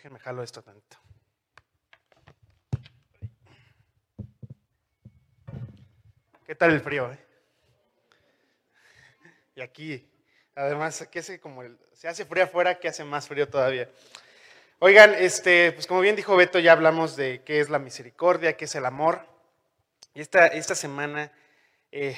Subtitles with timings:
[0.00, 0.96] Déjenme jalo esto tanto.
[6.46, 7.12] ¿Qué tal el frío?
[7.12, 7.18] Eh?
[9.56, 10.10] Y aquí,
[10.54, 13.90] además, que hace como el, se hace frío afuera, que hace más frío todavía.
[14.78, 18.64] Oigan, este, pues como bien dijo Beto, ya hablamos de qué es la misericordia, qué
[18.64, 19.26] es el amor.
[20.14, 21.30] Y esta, esta semana
[21.92, 22.16] eh,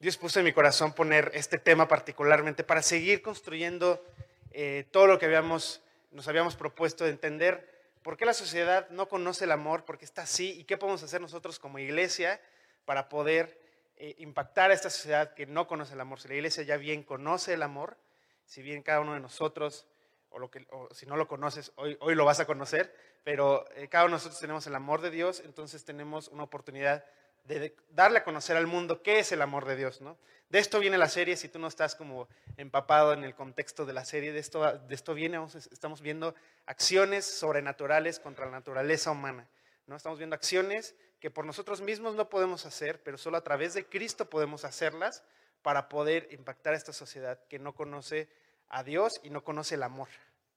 [0.00, 4.04] Dios puso en mi corazón poner este tema particularmente para seguir construyendo
[4.50, 5.80] eh, todo lo que habíamos,
[6.14, 7.68] nos habíamos propuesto de entender
[8.02, 11.02] por qué la sociedad no conoce el amor, por qué está así y qué podemos
[11.02, 12.40] hacer nosotros como iglesia
[12.84, 13.60] para poder
[13.96, 16.20] eh, impactar a esta sociedad que no conoce el amor.
[16.20, 17.96] Si la iglesia ya bien conoce el amor,
[18.44, 19.86] si bien cada uno de nosotros,
[20.30, 22.94] o, lo que, si no lo conoces, hoy, hoy lo vas a conocer,
[23.24, 27.04] pero eh, cada uno de nosotros tenemos el amor de Dios, entonces tenemos una oportunidad
[27.44, 30.18] de darle a conocer al mundo qué es el amor de Dios, ¿no?
[30.48, 33.92] De esto viene la serie, si tú no estás como empapado en el contexto de
[33.92, 36.34] la serie, de esto, de esto viene, estamos viendo
[36.66, 39.48] acciones sobrenaturales contra la naturaleza humana,
[39.86, 39.96] ¿no?
[39.96, 43.86] Estamos viendo acciones que por nosotros mismos no podemos hacer, pero solo a través de
[43.86, 45.24] Cristo podemos hacerlas
[45.62, 48.28] para poder impactar a esta sociedad que no conoce
[48.68, 50.08] a Dios y no conoce el amor,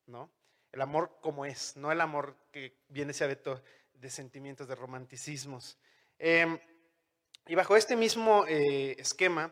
[0.06, 0.30] ¿no?
[0.72, 3.64] El amor como es, no el amor que viene ese hábito
[3.94, 5.78] de sentimientos, de romanticismos.
[6.20, 6.60] Em,
[7.48, 9.52] y bajo este mismo eh, esquema,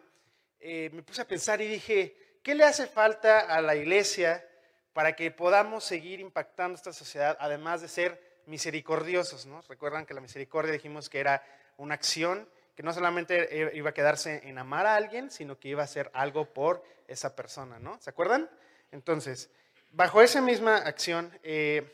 [0.59, 4.45] eh, me puse a pensar y dije, ¿qué le hace falta a la iglesia
[4.93, 9.45] para que podamos seguir impactando esta sociedad, además de ser misericordiosos?
[9.45, 9.61] ¿no?
[9.69, 11.43] Recuerdan que la misericordia dijimos que era
[11.77, 15.81] una acción que no solamente iba a quedarse en amar a alguien, sino que iba
[15.81, 17.97] a hacer algo por esa persona, ¿no?
[18.01, 18.49] ¿Se acuerdan?
[18.91, 19.49] Entonces,
[19.91, 21.89] bajo esa misma acción, eh,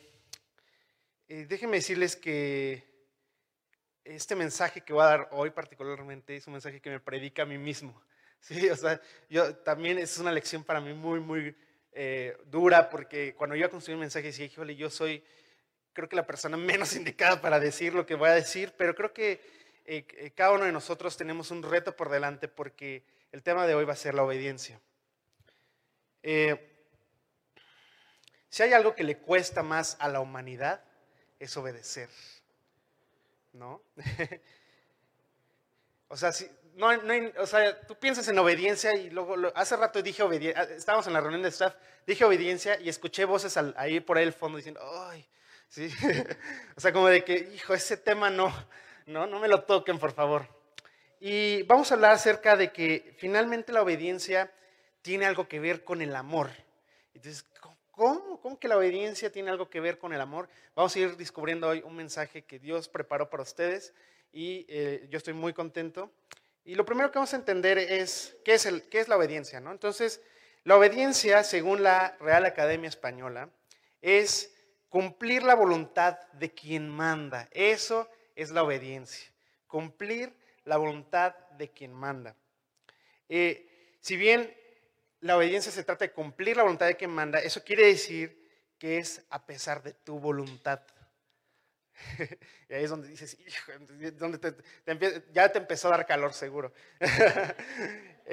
[1.27, 2.90] déjenme decirles que
[4.03, 7.45] este mensaje que voy a dar hoy particularmente es un mensaje que me predica a
[7.45, 8.01] mí mismo.
[8.43, 8.99] Sí, o sea,
[9.29, 11.55] yo también es una lección para mí muy, muy
[11.91, 15.23] eh, dura porque cuando yo iba a construir un mensaje decía, híjole, yo soy,
[15.93, 19.13] creo que la persona menos indicada para decir lo que voy a decir, pero creo
[19.13, 19.33] que
[19.85, 23.75] eh, eh, cada uno de nosotros tenemos un reto por delante porque el tema de
[23.75, 24.81] hoy va a ser la obediencia.
[28.49, 30.83] si hay algo que le cuesta más a la humanidad,
[31.37, 32.09] es obedecer.
[33.53, 33.81] ¿No?
[36.07, 36.89] o, sea, si, no,
[37.37, 41.13] o sea, tú piensas en obediencia y luego, hace rato dije obediencia, ah, estábamos en
[41.13, 41.75] la reunión de staff,
[42.05, 45.27] dije obediencia y escuché voces ahí por ahí el fondo diciendo, ay,
[45.67, 45.89] sí,
[46.75, 48.53] o sea, como de que, hijo, ese tema no,
[49.05, 50.47] no, no me lo toquen, por favor.
[51.19, 54.51] Y vamos a hablar acerca de que finalmente la obediencia
[55.03, 56.49] tiene algo que ver con el amor.
[57.13, 57.45] Entonces,
[58.01, 58.41] ¿Cómo?
[58.41, 60.49] ¿Cómo que la obediencia tiene algo que ver con el amor?
[60.75, 63.93] Vamos a ir descubriendo hoy un mensaje que Dios preparó para ustedes
[64.33, 66.11] y eh, yo estoy muy contento.
[66.65, 69.59] Y lo primero que vamos a entender es qué es, la obediencia.
[69.59, 69.71] ¿no?
[69.71, 70.19] Entonces,
[70.63, 73.51] la obediencia, según la Real Academia Española,
[74.01, 74.51] es
[74.89, 77.49] cumplir la voluntad de quien manda.
[77.51, 79.31] Eso es la obediencia.
[79.67, 80.33] Cumplir
[80.63, 82.35] la voluntad de quien manda.
[83.29, 84.51] Eh, si bien
[85.21, 88.41] la obediencia se trata de cumplir la voluntad de quien manda, eso quiere decir
[88.77, 90.81] que es a pesar de tu voluntad.
[92.69, 93.37] y ahí es donde dices,
[94.17, 96.73] donde ya te empezó a dar calor seguro.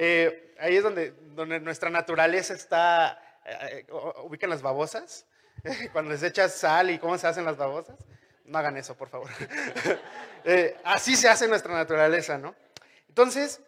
[0.01, 1.13] Eh, ahí es donde,
[1.59, 3.85] nuestra naturaleza está, eh,
[4.23, 5.25] ubican las babosas,
[5.91, 7.97] cuando les echas sal y cómo se hacen las babosas.
[8.45, 9.29] No hagan eso, por favor.
[10.45, 12.55] Eh, así se hace nuestra naturaleza, ¿no?
[13.09, 13.59] Entonces,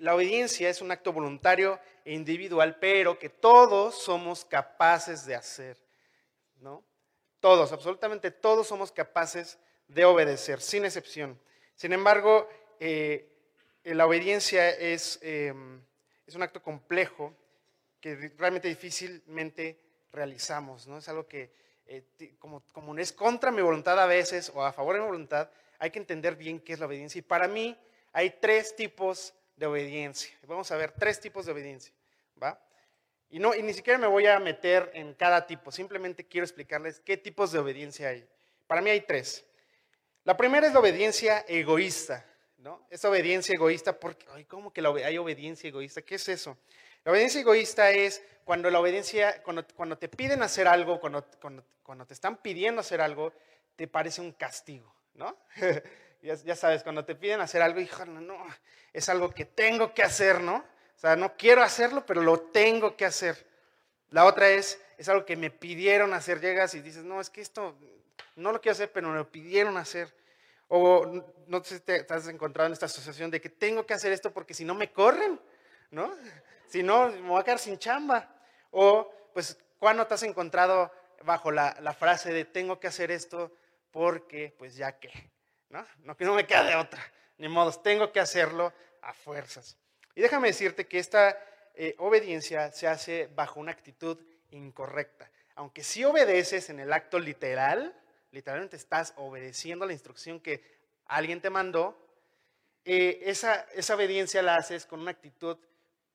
[0.00, 5.76] la obediencia es un acto voluntario individual, pero que todos somos capaces de hacer,
[6.60, 6.84] ¿no?
[7.40, 9.58] Todos, absolutamente todos somos capaces
[9.88, 11.38] de obedecer, sin excepción.
[11.74, 12.48] Sin embargo,
[12.80, 13.28] eh,
[13.84, 15.82] la obediencia es, em,
[16.26, 17.34] es un acto complejo
[18.00, 19.78] que realmente difícilmente
[20.12, 20.98] realizamos, ¿no?
[20.98, 21.52] Es algo que,
[21.86, 22.04] eh,
[22.38, 25.90] como, como es contra mi voluntad a veces o a favor de mi voluntad, hay
[25.90, 27.18] que entender bien qué es la obediencia.
[27.18, 27.76] Y para mí
[28.12, 30.36] hay tres tipos de obediencia.
[30.46, 31.92] Vamos a ver tres tipos de obediencia,
[32.42, 32.60] ¿va?
[33.30, 37.00] Y, no, y ni siquiera me voy a meter en cada tipo, simplemente quiero explicarles
[37.00, 38.28] qué tipos de obediencia hay.
[38.66, 39.44] Para mí hay tres.
[40.24, 42.24] La primera es la obediencia egoísta,
[42.58, 42.86] ¿no?
[42.90, 46.02] Esa obediencia egoísta, porque, ay, ¿cómo que hay obediencia egoísta?
[46.02, 46.58] ¿Qué es eso?
[47.04, 51.64] La obediencia egoísta es cuando la obediencia, cuando, cuando te piden hacer algo, cuando, cuando,
[51.82, 53.32] cuando, te están pidiendo hacer algo,
[53.76, 55.36] te parece un castigo, ¿no?
[56.22, 58.36] Ya, sabes, cuando te piden hacer algo, hijo, no,
[58.92, 60.56] es algo que tengo que hacer, ¿no?
[60.56, 63.44] O sea, no quiero hacerlo, pero lo tengo que hacer.
[64.10, 66.40] La otra es, es algo que me pidieron hacer.
[66.40, 67.76] Llegas y dices, no, es que esto
[68.36, 70.14] no lo quiero hacer, pero me lo pidieron hacer.
[70.68, 74.12] O no sé si te has encontrado en esta asociación de que tengo que hacer
[74.12, 75.40] esto porque si no me corren,
[75.90, 76.14] ¿no?
[76.68, 78.32] Si no, me voy a quedar sin chamba.
[78.70, 80.92] O, pues, ¿cuándo te has encontrado
[81.24, 83.50] bajo la, la frase de tengo que hacer esto
[83.90, 85.31] porque, pues ya que,
[85.72, 85.84] ¿no?
[86.04, 87.02] No, no me queda de otra,
[87.38, 89.76] ni modos, tengo que hacerlo a fuerzas.
[90.14, 91.36] Y déjame decirte que esta
[91.74, 94.18] eh, obediencia se hace bajo una actitud
[94.50, 95.30] incorrecta.
[95.54, 97.98] Aunque si obedeces en el acto literal,
[98.30, 100.62] literalmente estás obedeciendo la instrucción que
[101.06, 101.98] alguien te mandó,
[102.84, 105.56] eh, esa, esa obediencia la haces con una actitud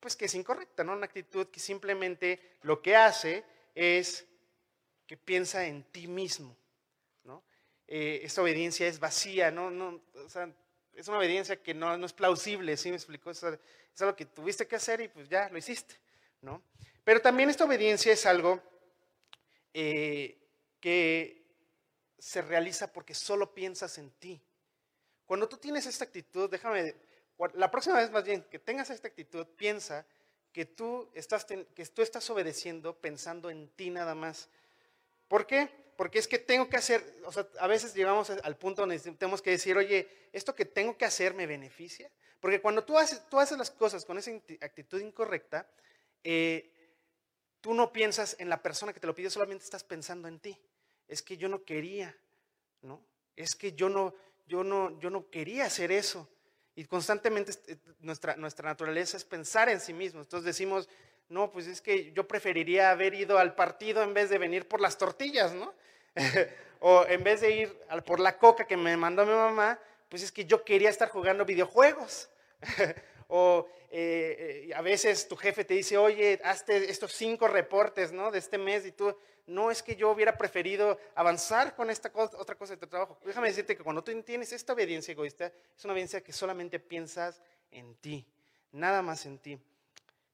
[0.00, 0.92] pues que es incorrecta, ¿no?
[0.92, 3.44] Una actitud que simplemente lo que hace
[3.74, 4.24] es
[5.08, 6.56] que piensa en ti mismo.
[7.90, 9.70] Eh, obediencia es vacía, ¿no?
[9.70, 10.52] no o sea,
[10.94, 13.30] es una obediencia que no, no es plausible, ¿sí me explicó?
[13.30, 15.94] Es, es, algo que tuviste que hacer y pues ya lo hiciste,
[16.42, 16.62] ¿no?
[17.02, 18.62] Pero también esta obediencia es algo
[19.72, 20.38] eh,
[20.80, 21.46] que
[22.18, 24.42] se realiza porque solo piensas en ti.
[25.24, 26.94] Cuando tú tienes esta actitud, déjame,
[27.54, 30.04] la próxima vez más bien que tengas esta actitud, piensa
[30.52, 34.50] que tú estás, que tú estás obedeciendo pensando en ti nada más.
[35.28, 35.70] ¿Por qué?
[35.98, 39.42] Porque es que tengo que hacer, o sea, a veces llegamos al punto donde tenemos
[39.42, 42.08] que decir, oye, esto que tengo que hacer me beneficia.
[42.38, 44.30] Porque cuando tú haces, tú haces las cosas con esa
[44.60, 45.68] actitud incorrecta,
[46.22, 46.72] eh,
[47.60, 50.56] tú no piensas en la persona que te lo pide, solamente estás pensando en ti.
[51.08, 52.16] Es que yo no quería,
[52.82, 53.04] ¿no?
[53.34, 54.14] Es que yo no,
[54.46, 56.28] yo no, yo no quería hacer eso.
[56.76, 60.20] Y constantemente eh, nuestra, nuestra naturaleza es pensar en sí mismo.
[60.20, 60.88] Entonces decimos,
[61.28, 64.80] no, pues es que yo preferiría haber ido al partido en vez de venir por
[64.80, 65.74] las tortillas, ¿no?
[66.80, 69.78] o en vez de ir por la coca que me mandó mi mamá,
[70.08, 72.30] pues es que yo quería estar jugando videojuegos.
[73.28, 78.30] o eh, eh, a veces tu jefe te dice, oye, hazte estos cinco reportes, ¿no?
[78.30, 79.14] De este mes y tú,
[79.46, 83.18] no es que yo hubiera preferido avanzar con esta otra cosa de tu trabajo.
[83.24, 87.40] Déjame decirte que cuando tú tienes esta obediencia egoísta, es una obediencia que solamente piensas
[87.70, 88.26] en ti,
[88.72, 89.58] nada más en ti.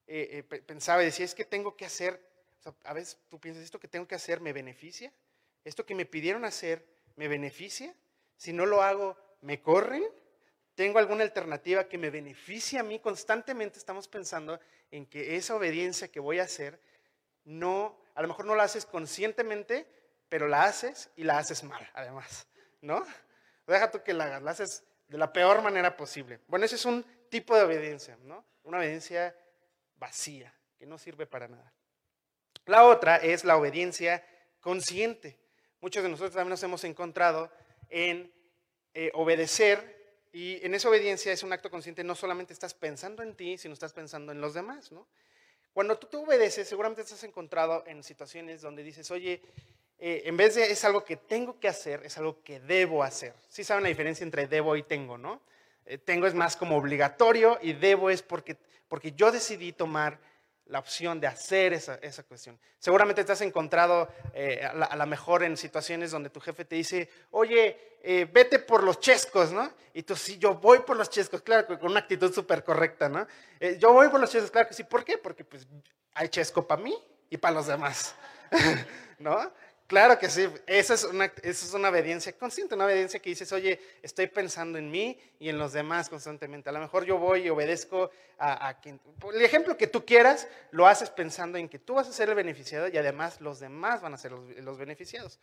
[0.07, 2.21] Eh, eh, pensaba y decía, es que tengo que hacer,
[2.85, 5.13] a veces tú piensas, ¿esto que tengo que hacer me beneficia?
[5.65, 6.87] ¿Esto que me pidieron hacer
[7.17, 7.95] me beneficia?
[8.37, 10.05] Si no lo hago, ¿me corren?
[10.75, 12.99] ¿Tengo alguna alternativa que me beneficie a mí?
[12.99, 14.61] Constantemente estamos pensando
[14.91, 16.81] en que esa obediencia que voy a hacer,
[17.45, 19.87] no, a lo mejor no la haces conscientemente,
[20.29, 22.47] pero la haces y la haces mal, además,
[22.81, 23.05] ¿no?
[23.67, 26.41] Deja tú que la hagas, la haces de la peor manera posible.
[26.49, 28.45] Bueno, ese es un tipo de obediencia, ¿no?
[28.65, 29.35] Una obediencia
[30.05, 31.73] vacía, que no sirve para nada.
[32.67, 34.23] La otra es la obediencia
[34.61, 35.39] consciente.
[35.81, 37.51] Muchos de nosotros también nos hemos encontrado
[37.89, 38.31] en
[38.93, 39.79] eh, obedecer
[40.31, 43.73] y en esa obediencia es un acto consciente, no solamente estás pensando en ti, sino
[43.73, 44.91] estás pensando en los demás.
[45.73, 49.41] Cuando tú te obedeces, seguramente estás encontrado en situaciones donde dices, oye,
[49.99, 53.35] eh, en vez de es algo que tengo que hacer, es algo que debo hacer.
[53.49, 55.41] Sí saben la diferencia entre debo y tengo, ¿no?
[55.87, 58.57] Eh, tengo es más como obligatorio y debo es porque,
[58.89, 60.19] porque yo decidí tomar
[60.67, 62.59] la opción de hacer esa, esa cuestión.
[62.79, 67.11] Seguramente te has encontrado eh, a, lo mejor en situaciones donde tu jefe te dice,
[67.33, 69.71] oye, eh, vete por los chescos, ¿no?
[69.93, 73.27] Y tú, sí, yo voy por los chescos, claro, con una actitud súper correcta, ¿no?
[73.79, 74.85] yo voy por los chescos, claro que sí.
[74.85, 75.19] ¿Por qué?
[75.19, 75.67] Porque pues
[76.15, 76.95] hay chesco para mí
[77.29, 78.15] y para los demás,
[79.19, 79.53] ¿no?
[79.95, 83.53] Claro que sí, esa es, una, esa es una obediencia consciente, una obediencia que dices,
[83.53, 86.69] oye, estoy pensando en mí y en los demás constantemente.
[86.69, 89.01] A lo mejor yo voy y obedezco a, quien,
[89.33, 92.35] el ejemplo que tú quieras, lo haces pensando en que tú vas a ser el
[92.35, 95.39] beneficiado y además los demás van a ser los, beneficiados.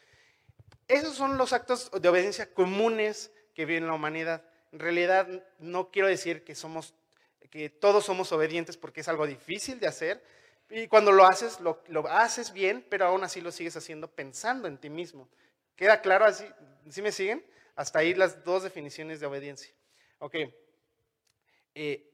[0.89, 4.43] Esos son los actos de obediencia comunes que vive en la humanidad.
[4.73, 6.93] En realidad no quiero decir que somos,
[7.49, 10.21] que todos somos obedientes porque es algo difícil de hacer,
[10.71, 14.77] y cuando lo haces, lo, haces bien, pero aún así lo sigues haciendo pensando en
[14.77, 15.27] ti mismo.
[15.75, 16.45] ¿Queda claro así?
[16.89, 17.45] ¿Sí me siguen?
[17.75, 19.73] Hasta ahí las dos definiciones de obediencia.
[20.19, 20.35] Ok.
[21.75, 22.09] Eh,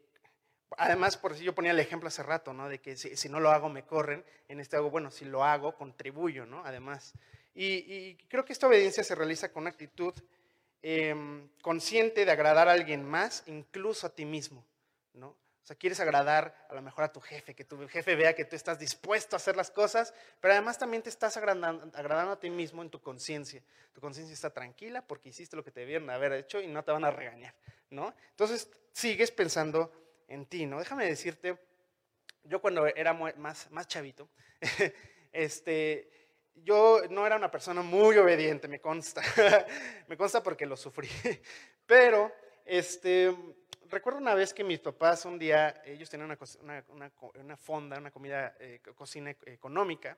[0.77, 2.67] además, por eso yo ponía el ejemplo hace rato, ¿no?
[2.67, 4.25] De que si, no lo hago me corren.
[4.47, 6.63] En este hago, bueno, si lo hago, contribuyo, ¿no?
[6.65, 7.13] Además.
[7.53, 10.13] Y, creo que esta obediencia se realiza con una actitud
[10.81, 14.65] em, consciente de agradar a alguien más, incluso a ti mismo,
[15.13, 15.35] ¿no?
[15.67, 18.45] O sea, quieres agradar a lo mejor a tu jefe, que tu jefe vea que
[18.45, 22.39] tú estás dispuesto a hacer las cosas, pero además también te estás agradando, agradando a
[22.39, 23.61] ti mismo en tu conciencia.
[23.91, 26.93] Tu conciencia está tranquila porque hiciste lo que te debieron haber hecho y no te
[26.93, 27.53] van a regañar,
[27.89, 28.15] ¿no?
[28.29, 29.91] Entonces sigues pensando
[30.29, 30.79] en ti, ¿no?
[30.79, 31.57] Déjame decirte,
[32.45, 34.29] yo cuando era más, más chavito,
[35.33, 36.31] este,
[36.63, 39.21] yo no era una persona muy obediente, me consta,
[40.07, 41.09] me consta porque lo sufrí,
[41.85, 42.33] pero
[42.63, 43.35] este
[43.89, 48.79] recuerdo una vez que mis papás un día, ellos tenían una, fonda, una comida, eh,
[48.95, 50.17] cocina económica,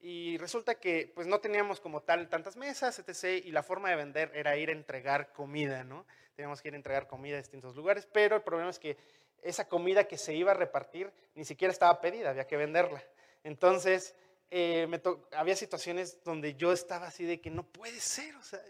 [0.00, 3.96] y resulta que pues no teníamos como tal tantas mesas, etc., y la forma de
[3.96, 6.06] vender era ir a entregar comida, ¿no?
[6.34, 8.96] Teníamos que ir a entregar comida a distintos lugares, pero el problema es que
[9.42, 13.02] esa comida que se iba a repartir ni siquiera estaba pedida, había que venderla.
[13.42, 14.14] Entonces,
[14.50, 14.88] eh,
[15.32, 18.60] había situaciones donde yo estaba así de que no puede ser, o sea,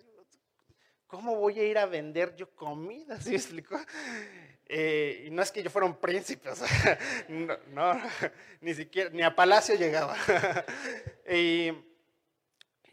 [1.06, 3.20] ¿cómo voy a ir a vender yo comida?
[3.20, 3.78] ¿Sí me explicó?
[4.68, 6.50] Eh, y no es que yo fuera un príncipe,
[7.68, 8.00] no,
[8.60, 10.16] ni siquiera, ni a palacio llegaba.
[11.30, 11.72] y,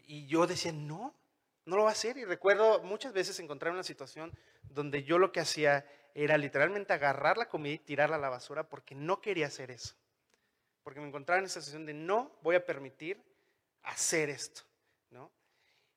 [0.06, 1.14] y yo decía, no,
[1.64, 2.16] no lo va a hacer.
[2.16, 7.36] Y recuerdo muchas veces encontrar una situación donde yo lo que hacía era literalmente agarrar
[7.36, 9.96] la comida y tirarla a la basura porque no quería hacer eso.
[10.82, 13.20] Porque me encontraba en esa situación de no voy a permitir
[13.82, 14.62] hacer esto.
[15.10, 15.30] ¿no?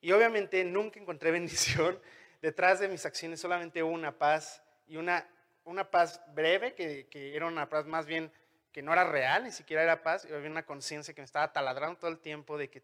[0.08, 2.00] Y obviamente nunca encontré bendición.
[2.42, 5.28] Detrás de mis acciones solamente hubo una paz y una,
[5.66, 8.32] una paz breve, que, que era una paz más bien
[8.72, 11.52] que no era real, ni siquiera era paz, y había una conciencia que me estaba
[11.52, 12.84] taladrando todo el tiempo de que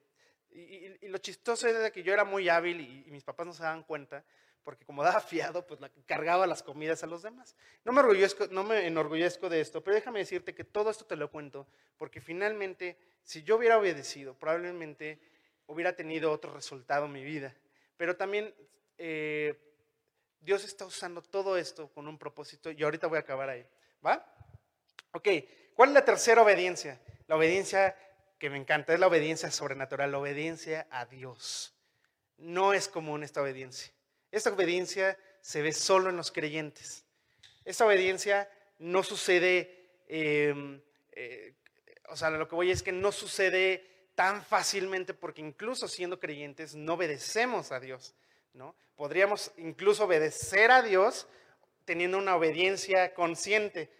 [0.51, 3.84] y, lo chistoso es que yo era muy hábil y, mis papás no se daban
[3.84, 4.25] cuenta,
[4.65, 7.56] porque como daba fiado, pues cargaba las comidas a los demás.
[7.86, 11.15] No me, orgullezco, no me enorgullezco de esto, pero déjame decirte que todo esto te
[11.15, 15.22] lo cuento, porque finalmente, si yo hubiera obedecido, probablemente
[15.67, 17.55] hubiera tenido otro resultado en mi vida.
[17.98, 18.53] Pero también
[18.98, 19.58] eh,
[20.41, 23.65] Dios está usando todo esto con un propósito y ahorita voy a acabar ahí.
[24.05, 24.25] ¿Va?
[25.12, 25.27] Ok,
[25.75, 27.00] ¿cuál es la tercera obediencia?
[27.27, 27.96] La obediencia
[28.43, 31.74] que me encanta, es la obediencia sobrenatural, la obediencia a Dios.
[32.38, 33.93] No es común esta obediencia.
[34.32, 37.05] Esta obediencia se ve solo en los creyentes.
[37.63, 40.82] Esta obediencia no sucede, em,
[41.13, 41.55] eh,
[42.10, 46.75] o sea, lo que voy es que no sucede tan fácilmente porque incluso siendo creyentes
[46.75, 48.15] no obedecemos a Dios,
[48.53, 48.75] ¿no?
[48.96, 51.27] Podríamos incluso obedecer a Dios
[51.86, 53.91] teniendo una obediencia consciente,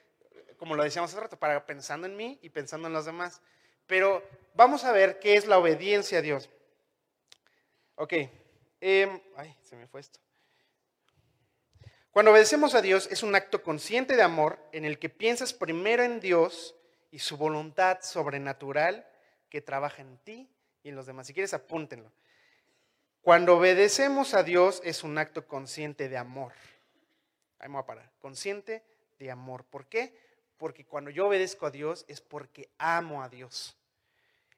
[0.58, 3.42] como lo decíamos hace rato, para pensando en mí y pensando en los demás.
[3.88, 6.50] Pero vamos a ver qué es la obediencia a Dios.
[7.96, 8.14] Ok,
[8.80, 10.20] em, ay, se me fue esto.
[12.12, 16.04] Cuando obedecemos a Dios es un acto consciente de amor en el que piensas primero
[16.04, 16.76] en Dios
[17.10, 19.08] y su voluntad sobrenatural
[19.54, 20.50] que trabaja en ti
[20.84, 21.28] y en los demás.
[21.28, 22.12] Si quieres, apúntenlo.
[23.22, 26.52] Cuando obedecemos a Dios es un acto consciente de amor.
[27.60, 28.12] Ahí me voy a parar.
[28.20, 28.84] Consciente
[29.20, 29.64] de amor.
[29.64, 30.14] ¿Por qué?
[30.64, 33.76] porque cuando yo obedezco a Dios es porque amo a Dios.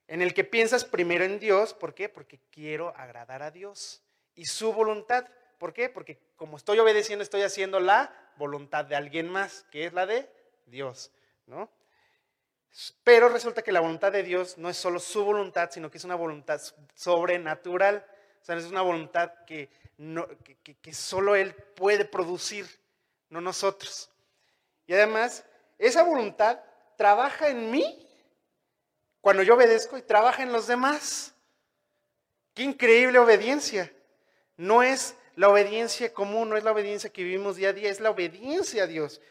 [0.07, 2.09] En el que piensas primero en Dios, ¿por qué?
[2.09, 4.03] Porque quiero agradar a Dios
[4.35, 5.27] y su voluntad.
[5.57, 5.89] ¿Por qué?
[5.89, 10.29] Porque como estoy obedeciendo, estoy haciendo la voluntad de alguien más, que es la de
[10.67, 11.11] Dios,
[11.47, 11.71] ¿no?
[13.03, 16.03] Pero resulta que la voluntad de Dios no es solo su voluntad, sino que es
[16.03, 16.61] una voluntad
[16.93, 18.05] sobrenatural.
[18.41, 20.27] O sea, es una voluntad que, no,
[20.91, 22.67] solo Él puede producir,
[23.29, 24.11] no nosotros.
[24.87, 25.45] Y además,
[25.77, 26.59] esa voluntad
[26.97, 28.07] trabaja en mí
[29.21, 31.33] cuando yo obedezco y trabaja en los demás.
[32.53, 33.91] Qué increíble obediencia.
[34.57, 37.99] No es la obediencia común, no es la obediencia que vivimos día a día, es
[37.99, 39.21] la obediencia a Dios.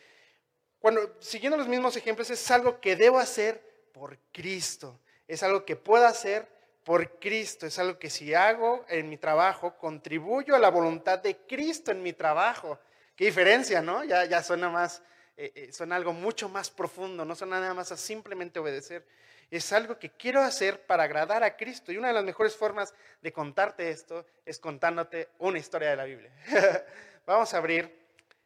[0.85, 5.01] Cuando, siguiendo los mismos ejemplos, es algo que debo hacer por Cristo.
[5.27, 6.47] Es algo que puedo hacer
[6.85, 7.65] por Cristo.
[7.65, 12.03] Es algo que si hago en mi trabajo, contribuyo a la voluntad de Cristo en
[12.03, 12.79] mi trabajo.
[13.17, 14.05] Qué diferencia, ¿no?
[14.05, 15.03] Ya, ya suena más,
[15.39, 19.07] eh, eh, algo mucho más profundo, no son nada más a simplemente obedecer.
[19.51, 21.93] Es algo que quiero hacer para agradar a Cristo.
[21.93, 26.05] Y una de las mejores formas de contarte esto es contándote una historia de la
[26.05, 26.31] Biblia.
[27.25, 27.91] Vamos a abrir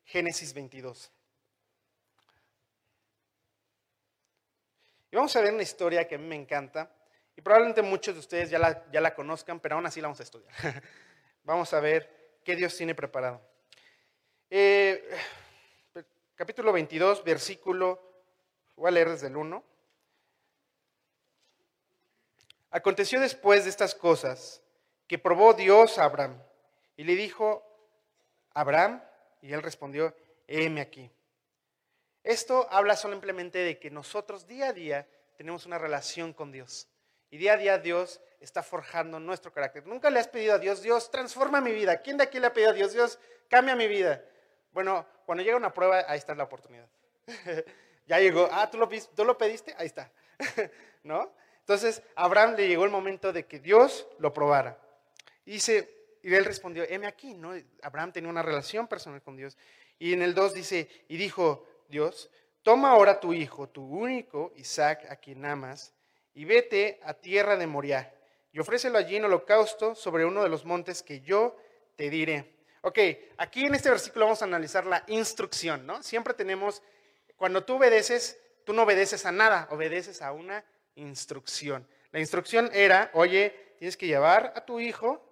[0.05, 1.11] Génesis 22.
[5.11, 6.91] Y vamos a ver una historia que a mí me encanta.
[7.37, 10.21] Y probablemente muchos de ustedes ya la, ya la conozcan, pero aún así la vamos
[10.21, 10.53] a estudiar.
[11.45, 13.41] vamos a ver qué Dios tiene preparado.
[14.51, 15.09] Eh,
[16.35, 18.01] capítulo 22, versículo,
[18.77, 19.65] voy a leer desde el 1.
[22.71, 24.63] Aconteció después de estas cosas
[25.07, 26.43] que probó Dios a Abraham
[26.97, 27.65] y le dijo,
[28.53, 29.03] Abraham,
[29.41, 30.15] y él respondió,
[30.47, 31.11] heme aquí.
[32.29, 35.09] Esto habla simplemente de que nosotros día a día
[35.39, 36.87] tenemos una relación con Dios.
[37.31, 39.87] Y día a día Dios está forjando nuestro carácter.
[39.87, 42.03] Nunca le has pedido a Dios, Dios, transforma mi vida.
[42.03, 43.19] ¿Quién de aquí le ha pedido a Dios, Dios,
[43.49, 44.23] cambia mi vida?
[44.73, 46.87] Bueno, cuando llega una prueba, ahí está la oportunidad.
[48.07, 50.13] ya llegó, ah, ¿tú lo, ¿tú lo pediste, ahí está.
[51.05, 51.33] ¿No?
[51.61, 54.79] Entonces, a Abraham le llegó el momento de que Dios lo probara.
[55.47, 57.55] Y, dice, y él respondió, heme aquí, ¿no?
[57.81, 59.57] Abraham tenía una relación personal con Dios.
[59.99, 62.31] Y en el 2 dice, y dijo Dios,
[62.63, 65.95] toma ahora tu hijo, tu único Isaac, a quien amas,
[66.35, 68.15] y vete a tierra de Moriah,
[68.53, 71.57] y ofrécelo allí en holocausto sobre uno de los montes que yo
[71.97, 72.59] te diré.
[72.83, 72.99] Ok,
[73.39, 76.03] aquí en este versículo vamos a analizar la instrucción, ¿no?
[76.03, 76.83] Siempre tenemos,
[77.37, 80.65] cuando tú obedeces, tú no obedeces a nada, obedeces a una
[80.95, 81.89] instrucción.
[82.13, 85.25] La instrucción era, oye, tienes que llevar a tu hijo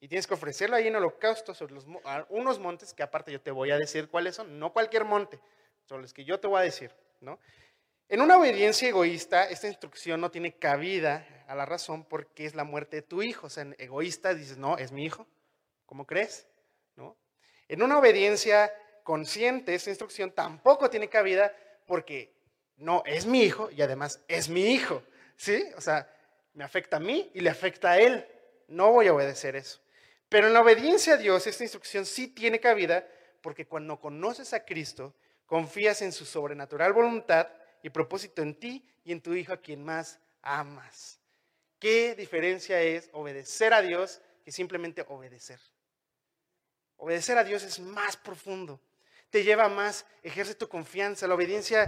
[0.00, 1.86] y tienes que ofrecerlo ahí en holocausto sobre los,
[2.28, 5.40] unos montes que aparte yo te voy a decir cuáles son, no cualquier monte,
[5.86, 7.38] son los que yo te voy a decir, ¿no?
[8.08, 12.64] En una obediencia egoísta, esta instrucción no tiene cabida a la razón porque es la
[12.64, 13.46] muerte de tu hijo.
[13.46, 15.26] O sea, en egoísta dices, no, es mi hijo.
[15.86, 16.46] ¿Cómo crees?
[16.94, 17.16] ¿No?
[17.68, 18.70] En una obediencia
[19.02, 22.34] consciente, esta instrucción tampoco tiene cabida porque
[22.76, 25.02] no es mi hijo y además es mi hijo.
[25.36, 25.64] ¿Sí?
[25.76, 26.06] O sea,
[26.52, 28.26] me afecta a mí y le afecta a él.
[28.68, 29.80] No voy a obedecer eso.
[30.28, 33.06] Pero en la obediencia a Dios, esta instrucción sí tiene cabida
[33.40, 35.14] porque cuando conoces a Cristo,
[35.52, 37.46] confías en su sobrenatural voluntad
[37.82, 41.20] y propósito en ti y en tu hijo a quien más amas.
[41.78, 45.60] ¿Qué diferencia es obedecer a Dios que simplemente obedecer?
[46.96, 48.80] Obedecer a Dios es más profundo,
[49.28, 51.84] te lleva más, ejerce tu confianza, la obediencia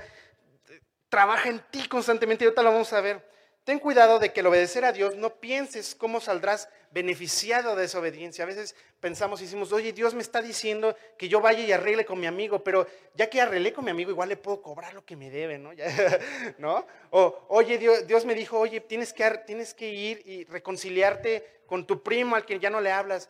[0.69, 3.27] eh, trabaja en ti constantemente y ahorita lo vamos a ver.
[3.65, 7.99] Ten cuidado de que al obedecer a Dios no pienses cómo saldrás beneficiado de esa
[7.99, 8.45] obediencia.
[8.45, 12.05] A veces pensamos y decimos, oye, Dios me está diciendo que yo vaya y arregle
[12.07, 15.05] con mi amigo, pero ya que arreglé con mi amigo, igual le puedo cobrar lo
[15.05, 15.73] que me debe, ¿no?
[17.11, 22.03] O, oye, Dios, me dijo, oye, tienes que, tienes que ir y reconciliarte con tu
[22.03, 23.29] primo al que ya no le hablas.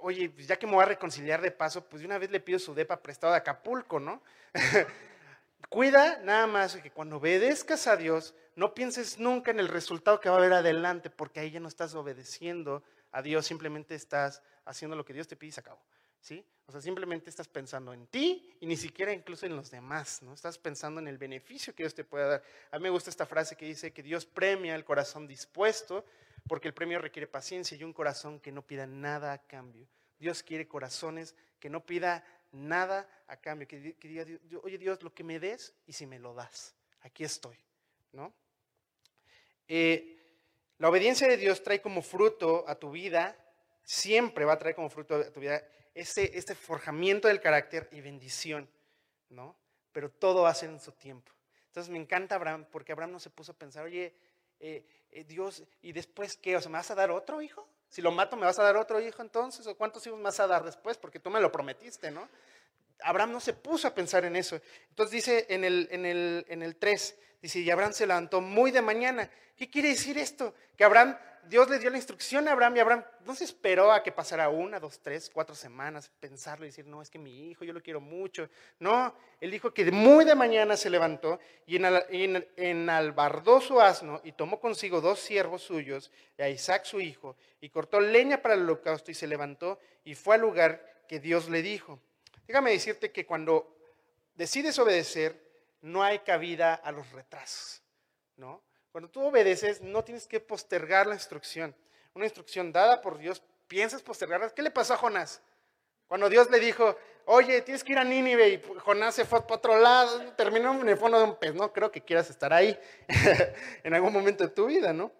[0.00, 2.40] Oye, pues ya que me voy a reconciliar de paso, pues de una vez le
[2.40, 4.22] pido su depa prestado de Acapulco, ¿no?
[5.68, 10.28] Cuida nada más que cuando obedezcas a Dios, no pienses nunca en el resultado que
[10.28, 12.82] va a haber adelante, porque ahí ya no estás obedeciendo
[13.12, 15.80] a Dios, simplemente estás haciendo lo que Dios te pide y se acabó.
[16.20, 16.44] ¿sí?
[16.66, 20.34] O sea, simplemente estás pensando en ti y ni siquiera incluso en los demás, ¿no?
[20.34, 22.42] Estás pensando en el beneficio que Dios te puede dar.
[22.70, 26.04] A mí me gusta esta frase que dice que Dios premia el corazón dispuesto,
[26.46, 29.86] porque el premio requiere paciencia y un corazón que no pida nada a cambio.
[30.18, 34.24] Dios quiere corazones que no pida nada a cambio, que, diga,
[34.62, 37.56] oye Dios, lo que me des y si me lo das, aquí estoy,
[38.12, 38.34] ¿no?
[39.66, 40.18] Eh,
[40.78, 43.36] la obediencia de Dios trae como fruto a tu vida,
[43.82, 45.62] siempre va a traer como fruto a tu vida
[45.94, 48.70] este, este forjamiento del carácter y bendición,
[49.28, 49.56] ¿no?
[49.92, 51.32] Pero todo va a ser en su tiempo.
[51.66, 54.14] Entonces me encanta Abraham, porque Abraham no se puso a pensar, oye,
[54.60, 56.56] eh, eh, Dios, ¿y después qué?
[56.56, 57.68] O sea, ¿me vas a dar otro hijo?
[57.88, 59.66] Si lo mato, ¿me vas a dar otro hijo entonces?
[59.66, 60.98] ¿O cuántos hijos me vas a dar después?
[60.98, 62.28] Porque tú me lo prometiste, ¿no?
[63.02, 64.60] Abraham no se puso a pensar en eso.
[64.90, 68.70] Entonces dice en el, en el, en el 3, dice, y Abraham se levantó muy
[68.70, 69.30] de mañana.
[69.56, 70.54] ¿Qué quiere decir esto?
[70.76, 74.02] Que Abraham, Dios le dio la instrucción a Abraham y Abraham no se esperó a
[74.02, 77.64] que pasara una, dos, tres, cuatro semanas, pensarlo y decir, no, es que mi hijo,
[77.64, 78.48] yo lo quiero mucho.
[78.78, 84.32] No, él dijo que muy de mañana se levantó y en, enalbardó su asno y
[84.32, 89.10] tomó consigo dos siervos suyos, a Isaac su hijo, y cortó leña para el holocausto
[89.10, 92.00] y se levantó y fue al lugar que Dios le dijo.
[92.46, 93.76] Déjame decirte que cuando
[94.34, 95.48] decides obedecer,
[95.82, 97.82] no hay cabida a los retrasos,
[98.36, 98.62] ¿no?
[98.98, 101.72] Cuando tú obedeces, no tienes que postergar la instrucción.
[102.14, 104.50] Una instrucción dada por Dios, piensas postergarla.
[104.50, 105.40] ¿Qué le pasó a Jonás?
[106.08, 109.54] Cuando Dios le dijo, oye, tienes que ir a Nínive y Jonás se fue para
[109.54, 111.54] otro lado, terminó en el fondo de un pez.
[111.54, 112.76] No creo que quieras estar ahí
[113.84, 115.12] en algún momento de tu vida, ¿no?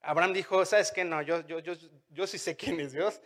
[0.00, 1.04] Abraham dijo, ¿sabes qué?
[1.04, 1.74] No, yo, yo, yo,
[2.08, 3.20] yo sí sé quién es Dios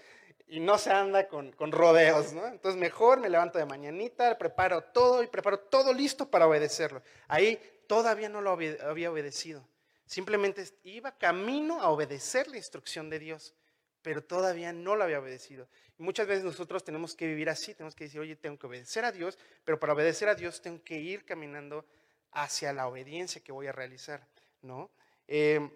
[0.47, 2.47] y no se anda con, con, rodeos, ¿no?
[2.47, 7.03] Entonces mejor me levanto de mañanita, preparo todo y preparo todo listo para obedecerlo.
[7.29, 9.67] Ahí todavía no lo había obedecido.
[10.07, 13.55] Simplemente iba camino a obedecer la instrucción de Dios,
[14.03, 15.67] pero todavía no lo había obedecido.
[15.99, 19.05] Y muchas veces nosotros tenemos que vivir así, tenemos que decir, oye, tengo que obedecer
[19.05, 21.87] a Dios, pero para obedecer a Dios tengo que ir caminando
[22.33, 24.27] hacia la obediencia que voy a realizar,
[24.61, 24.91] ¿no?
[25.27, 25.71] Eh,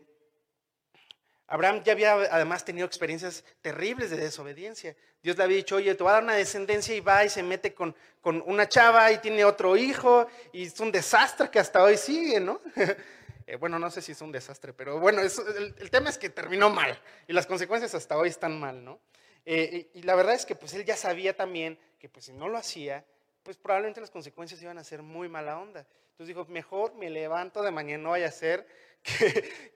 [1.48, 4.94] Abraham ya había además tenido experiencias terribles de desobediencia.
[5.22, 7.42] Dios le había dicho, oye, te voy a dar una descendencia y va y se
[7.42, 11.96] mete con, una chava y tiene otro hijo y es un desastre que hasta hoy
[11.96, 12.60] sigue, ¿no?
[13.50, 16.68] Eh, bueno, no sé si es un desastre, pero bueno, el, tema es que terminó
[16.68, 19.00] mal y las consecuencias hasta hoy están mal, ¿no?
[19.46, 22.50] Eh, y, la verdad es que pues él ya sabía también que pues si no
[22.50, 23.06] lo hacía,
[23.42, 25.86] pues probablemente las consecuencias iban a ser muy mala onda.
[26.10, 28.66] Entonces dijo, mejor me levanto de mañana, no vaya a ser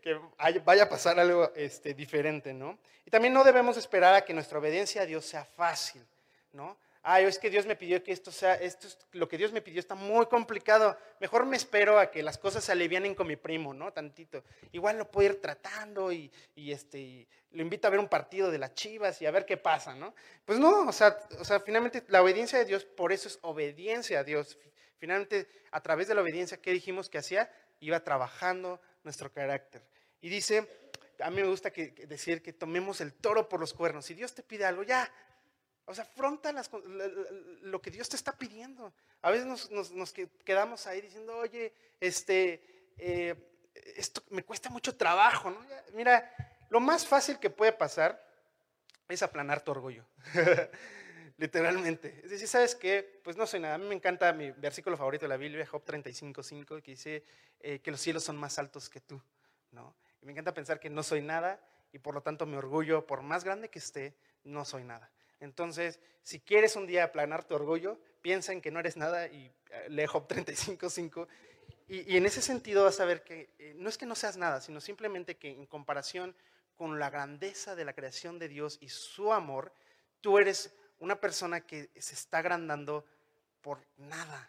[0.03, 0.21] que,
[0.65, 2.79] vaya a pasar algo este, diferente, ¿no?
[3.05, 6.05] Y también no debemos esperar a que nuestra obediencia a Dios sea fácil,
[6.53, 6.77] ¿no?
[7.05, 9.61] Ay, es que Dios me pidió que esto sea, esto es, lo que Dios me
[9.61, 10.97] pidió está muy complicado.
[11.19, 13.93] Mejor me espero a que las cosas se alivianen con mi primo, ¿no?
[13.93, 14.45] Tantito.
[14.71, 18.75] Igual lo puedo ir tratando y, este, lo invito a ver un partido de las
[18.75, 20.15] chivas y a ver qué pasa, ¿no?
[20.45, 24.21] Pues no, o sea, o sea, finalmente la obediencia de Dios, por eso es obediencia
[24.21, 24.57] a Dios.
[24.99, 27.51] Finalmente, a través de la obediencia, ¿qué dijimos que hacía?
[27.81, 29.83] Iba trabajando nuestro carácter.
[30.21, 30.69] Y dice,
[31.21, 34.05] a mí me gusta decir que tomemos el toro por los cuernos.
[34.05, 35.11] Si Dios te pide algo, ya,
[35.85, 36.53] o sea, afronta
[37.63, 38.93] lo que Dios te está pidiendo.
[39.23, 40.13] A veces nos,
[40.45, 43.35] quedamos ahí diciendo, oye, este, eh,
[43.97, 45.51] esto me cuesta mucho trabajo.
[45.51, 45.65] ¿no?
[45.93, 46.35] Mira,
[46.71, 48.25] lo más fácil que puede pasar
[49.09, 50.05] es aplanar tu orgullo.
[51.43, 52.21] literalmente.
[52.23, 53.21] Es decir, ¿sabes qué?
[53.25, 53.75] Pues no soy nada.
[53.75, 57.25] A mí me encanta mi versículo favorito de la Biblia, Job 35.5, que dice
[57.61, 59.21] eh, que los cielos son más altos que tú,
[59.73, 59.93] ¿no?
[60.23, 61.61] Y me encanta pensar que no soy nada
[61.93, 65.11] y por lo tanto mi orgullo, por más grande que esté, no soy nada.
[65.41, 69.53] Entonces, si quieres un día aplanar tu orgullo, piensa en que no eres nada y
[69.71, 71.27] eh, lee Job 35.5
[71.89, 74.37] y, y, en ese sentido vas a ver que eh, no es que no seas
[74.37, 76.37] nada, sino simplemente que en comparación
[76.77, 79.73] con la grandeza de la creación de Dios y su amor,
[80.21, 83.05] tú eres una persona que se está agrandando
[83.61, 84.49] por nada.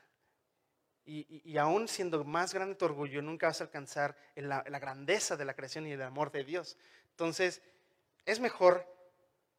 [1.03, 5.45] Y, y, aún siendo más grande tu orgullo, nunca vas a alcanzar la, grandeza de
[5.45, 6.77] la creación y el amor de Dios.
[7.09, 7.61] Entonces,
[8.23, 8.87] es mejor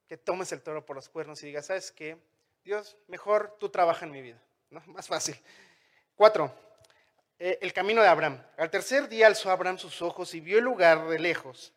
[0.06, 2.16] que tomes el toro por los cuernos y digas, ¿sabes qué?
[2.64, 4.40] Dios, mejor tú trabaja en mi vida.
[4.86, 5.36] Más fácil.
[6.14, 6.54] Cuatro,
[7.40, 8.40] eh, el camino de Abraham.
[8.56, 11.74] Al tercer día alzó Abraham sus ojos y vio el lugar de lejos.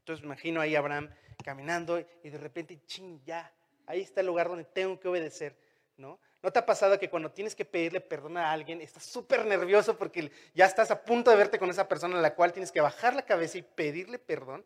[0.00, 1.10] Entonces imagino ahí Abraham
[1.42, 3.50] caminando y de repente, ching, ya,
[3.88, 5.56] ahí está el lugar donde tengo que obedecer,
[5.96, 6.20] ¿no?
[6.40, 9.98] ¿No te ha pasado que cuando tienes que pedirle perdón a alguien, estás súper nervioso
[9.98, 12.80] porque ya estás a punto de verte con esa persona a la cual tienes que
[12.80, 14.64] bajar la cabeza y pedirle perdón?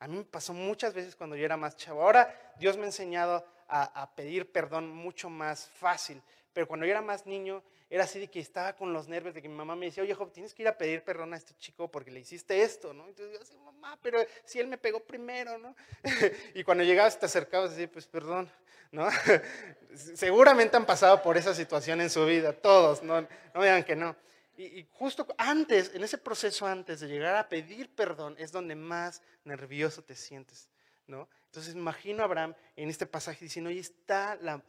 [0.00, 2.02] A mí me pasó muchas veces cuando yo era más chavo.
[2.02, 6.20] Ahora Dios me ha enseñado a, pedir perdón mucho más fácil,
[6.52, 7.62] pero cuando yo era más niño
[7.94, 10.14] era así de que estaba con los nervios de que mi mamá me decía, oye,
[10.14, 13.06] Job, tienes que ir a pedir perdón a este chico porque le hiciste esto, ¿no?
[13.06, 15.76] Entonces yo decía, mamá, pero si él me pegó primero, ¿no?
[16.56, 18.50] y cuando llegabas te acercabas y decías, pues perdón,
[18.90, 19.06] ¿no?
[19.94, 24.16] Seguramente han pasado por esa situación en su vida, todos, no, no digan que no.
[24.56, 28.74] Y, y, justo antes, en ese proceso antes de llegar a pedir perdón, es donde
[28.74, 30.68] más nervioso te sientes,
[31.06, 31.28] ¿no?
[31.46, 34.64] Entonces imagino a Abraham en este pasaje diciendo, oye, está la,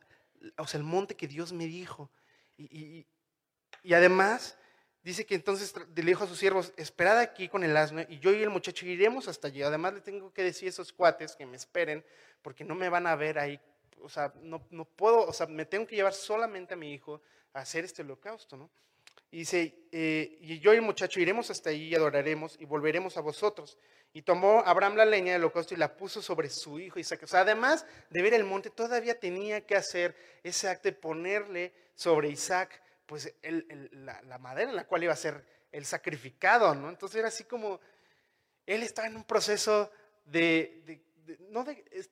[0.59, 2.11] o sea, el monte que Dios me dijo.
[2.57, 3.07] Y, y,
[3.85, 4.57] y además
[5.03, 8.33] dice que entonces le dijo a sus siervos, esperad aquí con el asno y yo
[8.33, 9.61] y el muchacho iremos hasta allí.
[9.61, 12.03] Además le tengo que decir a esos cuates que me esperen
[12.41, 13.59] porque no me van a ver ahí.
[14.01, 17.21] O sea, no, no puedo, o sea, me tengo que llevar solamente a mi hijo
[17.53, 18.71] a hacer este holocausto, ¿no?
[19.29, 23.17] Y dice, eh, y yo y el muchacho iremos hasta allí y adoraremos y volveremos
[23.17, 23.77] a vosotros.
[24.13, 27.21] Y tomó Abraham la leña del holocausto y la puso sobre su hijo Isaac.
[27.23, 31.73] O sea, además de ver el monte, todavía tenía que hacer ese acto de ponerle
[31.93, 36.89] sobre Isaac pues el, la, madera en la cual iba a ser el sacrificado, ¿no?
[36.89, 37.79] Entonces era así como,
[38.65, 39.91] él estaba en un proceso
[40.25, 41.03] de
[41.49, 42.09] no de, es,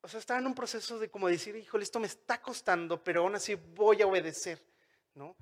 [0.00, 3.22] o sea, estaba en un proceso de como decir, híjole, esto me está costando, pero
[3.22, 4.62] aún así voy a obedecer,
[5.14, 5.36] ¿no?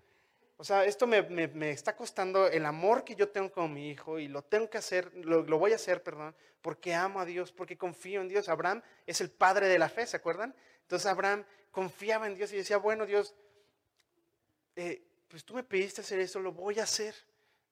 [0.59, 3.91] O sea, esto me, me, me, está costando el amor que yo tengo con mi
[3.91, 7.27] hijo y lo tengo que hacer, lo, lo, voy a hacer, perdón, porque amo a
[7.27, 8.49] Dios, porque confío en Dios.
[8.49, 10.55] Abraham es el padre de la fe, ¿se acuerdan?
[10.81, 13.35] Entonces Abraham confiaba en Dios y decía, bueno, Dios,
[15.29, 17.15] pues tú me pediste hacer eso, lo voy a hacer,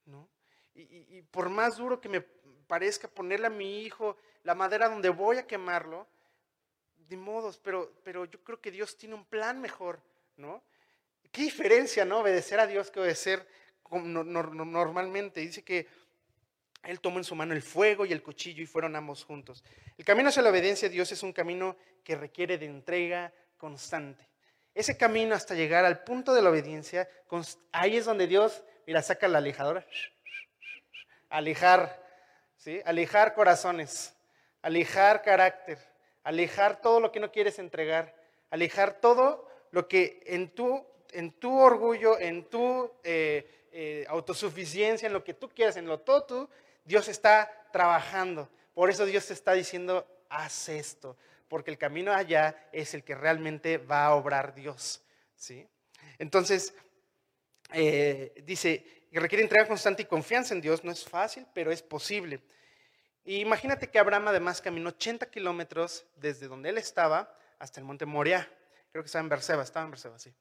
[0.06, 0.28] ¿no?
[0.74, 4.88] Y, y, y, por más duro que me parezca ponerle a mi hijo la madera
[4.88, 6.08] donde voy a quemarlo,
[7.08, 10.00] de modos, pero, pero yo creo que Dios tiene un plan mejor,
[10.36, 10.62] ¿no?
[11.30, 12.20] ¿Qué diferencia, no?
[12.20, 13.46] Obedecer a Dios que obedecer
[13.90, 15.40] normalmente.
[15.40, 15.86] Dice que
[16.84, 19.64] él tomó en su mano el fuego y el cuchillo y fueron ambos juntos.
[19.96, 24.28] El camino hacia la obediencia a Dios es un camino que requiere de entrega constante.
[24.74, 27.08] Ese camino hasta llegar al punto de la obediencia,
[27.70, 29.86] ahí es donde Dios, mira, saca la alejadora,
[31.30, 32.02] alejar,
[32.56, 32.82] ¿sí?
[32.84, 34.14] Alejar corazones,
[34.62, 35.78] alejar carácter,
[36.24, 38.16] alejar todo lo que no quieres entregar,
[38.50, 45.12] alejar todo lo que en tu, en tu orgullo, en tu eh, eh, autosuficiencia, en
[45.12, 46.48] lo que tú quieras, en lo todo tú,
[46.84, 48.48] Dios está trabajando.
[48.74, 51.16] Por eso Dios te está diciendo, haz esto
[51.54, 55.04] porque el camino allá es el que realmente va a obrar Dios.
[55.36, 55.64] ¿sí?
[56.18, 56.74] Entonces,
[57.72, 60.82] eh, dice, que requiere entrega constante y confianza en Dios.
[60.82, 62.42] No es fácil, pero es posible.
[63.22, 68.04] Y imagínate que Abraham además caminó 80 kilómetros desde donde él estaba hasta el monte
[68.04, 68.50] Moria.
[68.90, 70.34] Creo que estaba en Berseba, estaba en Berseba, sí.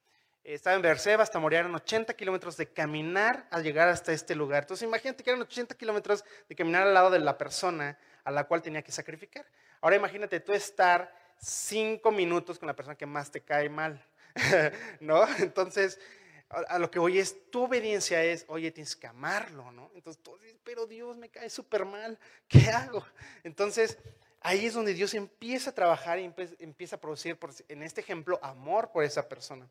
[0.43, 4.63] Estaba en Berseba hasta Moria, eran 80 kilómetros de caminar al llegar hasta este lugar.
[4.63, 8.45] Entonces imagínate que eran 80 kilómetros de caminar al lado de la persona a la
[8.45, 9.45] cual tenía que sacrificar.
[9.83, 14.01] Ahora imagínate tú estar cinco minutos con la persona que más te cae mal,
[15.01, 15.27] ¿no?
[15.39, 15.99] Entonces,
[16.47, 19.91] a, lo que hoy es, tu obediencia es, oye, tienes que amarlo, ¿no?
[19.93, 22.17] Entonces tú dices, pero Dios me cae súper mal,
[22.47, 23.05] ¿qué hago?
[23.43, 23.97] Entonces,
[24.39, 28.89] ahí es donde Dios empieza a trabajar y empieza a producir, en este ejemplo, amor
[28.89, 29.67] por esa persona.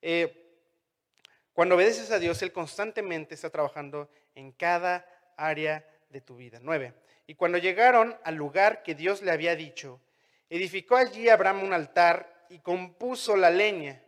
[0.00, 0.48] Eh,
[1.54, 5.04] cuando obedeces a Dios, Él constantemente está trabajando en cada
[5.36, 6.60] área de tu vida.
[6.62, 6.94] Nueve.
[7.26, 10.00] Y cuando llegaron al lugar que Dios le había dicho,
[10.48, 14.02] edificó allí Abraham un altar y compuso la leña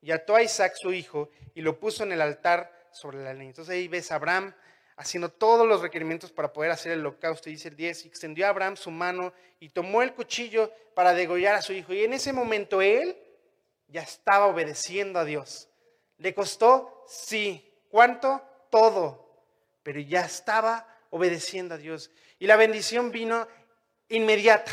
[0.00, 3.50] y ató a Isaac su hijo y lo puso en el altar sobre la leña.
[3.50, 4.54] Entonces ahí ves a Abraham
[4.96, 7.50] haciendo todos los requerimientos para poder hacer el holocausto.
[7.50, 11.62] Dice el 10, extendió a Abraham su mano y tomó el cuchillo para degollar a
[11.62, 11.92] su hijo.
[11.92, 13.16] Y en ese momento él
[13.88, 15.68] ya estaba obedeciendo a Dios.
[16.18, 17.04] ¿Le costó?
[17.06, 17.62] Sí.
[17.88, 18.42] ¿Cuánto?
[18.70, 19.44] Todo.
[19.82, 22.10] Pero ya estaba obedeciendo a Dios.
[22.38, 23.46] Y la bendición vino
[24.08, 24.72] inmediata.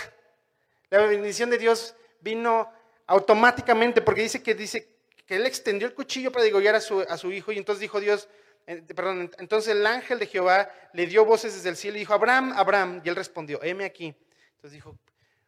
[0.89, 2.71] La bendición de Dios vino
[3.07, 4.89] automáticamente porque dice que, dice
[5.25, 7.99] que él extendió el cuchillo para degollar a su, a su hijo y entonces dijo
[7.99, 8.29] Dios,
[8.67, 12.13] eh, perdón, entonces el ángel de Jehová le dio voces desde el cielo y dijo,
[12.13, 14.15] Abraham, Abraham, y él respondió, heme aquí.
[14.55, 14.97] Entonces dijo,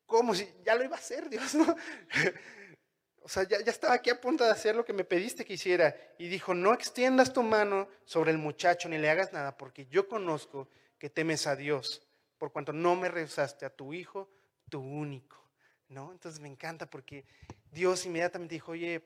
[0.06, 0.36] ¿cómo?
[0.36, 1.76] Si ya lo iba a hacer Dios, ¿no?
[3.22, 5.54] O sea, ya, ya, estaba aquí a punto de hacer lo que me pediste que
[5.54, 5.96] hiciera.
[6.20, 10.08] Y dijo, no extiendas tu mano sobre el muchacho ni le hagas nada, porque yo
[10.08, 12.06] conozco que temes a Dios,
[12.38, 14.30] por cuanto no me rehusaste a tu hijo,
[14.70, 15.44] tu único.
[15.88, 16.12] ¿No?
[16.12, 17.26] Entonces me encanta porque
[17.72, 19.04] Dios inmediatamente dijo, oye,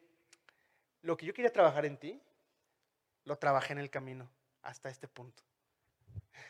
[1.02, 2.22] lo que yo quería trabajar en ti,
[3.26, 4.30] lo trabajé en el camino
[4.62, 5.44] hasta este punto.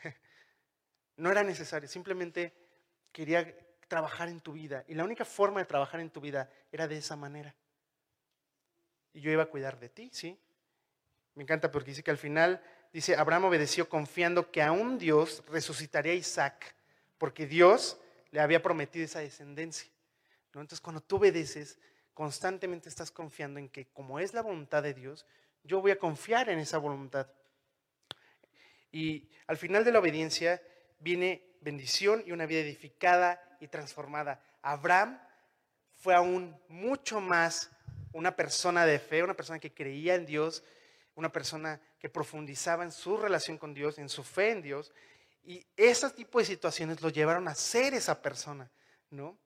[1.16, 2.54] No era necesario, simplemente
[3.12, 3.54] quería
[3.88, 4.84] trabajar en tu vida.
[4.88, 7.54] Y la única forma de trabajar en tu vida era de esa manera.
[9.12, 10.40] Y yo iba a cuidar de ti, ¿sí?
[11.34, 16.12] Me encanta porque dice que al final, dice, Abraham obedeció confiando que aún Dios resucitaría
[16.12, 16.74] a Isaac,
[17.18, 17.98] porque Dios
[18.30, 19.90] le había prometido esa descendencia.
[20.54, 20.60] ¿no?
[20.60, 21.78] Entonces, cuando tú obedeces,
[22.14, 25.26] constantemente estás confiando en que como es la voluntad de Dios,
[25.64, 27.26] yo voy a confiar en esa voluntad.
[28.92, 30.62] Y al final de la obediencia
[30.98, 34.42] viene bendición y una vida edificada y transformada.
[34.62, 35.20] Abraham
[35.94, 37.70] fue aún mucho más
[38.12, 40.64] una persona de fe, una persona que creía en Dios,
[41.14, 44.92] una persona que profundizaba en su relación con Dios, en su fe en Dios.
[45.44, 48.70] Y ese tipo de situaciones lo llevaron a ser esa persona,
[49.10, 49.36] ¿no?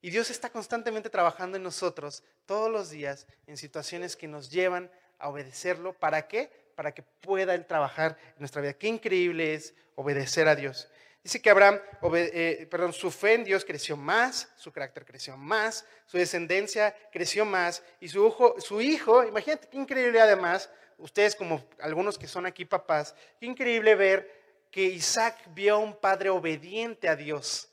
[0.00, 4.90] Y Dios está constantemente trabajando en nosotros todos los días en situaciones que nos llevan
[5.18, 5.92] a obedecerlo.
[5.92, 6.50] ¿Para qué?
[6.76, 8.74] Para que pueda Él trabajar en nuestra vida.
[8.74, 10.88] Qué increíble es obedecer a Dios.
[11.22, 11.80] Dice que Abraham,
[12.14, 17.44] eh, perdón, su fe en Dios creció más, su carácter creció más, su descendencia creció
[17.44, 22.46] más y su hijo, su hijo, imagínate qué increíble además, ustedes como algunos que son
[22.46, 24.38] aquí papás, qué increíble ver
[24.70, 27.68] que Isaac vio a un padre obediente a Dios,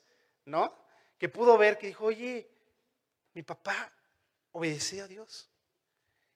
[0.46, 0.76] ¿no?
[1.18, 2.50] Que pudo ver que dijo, oye,
[3.34, 3.92] mi papá
[4.52, 5.50] obedeció a Dios.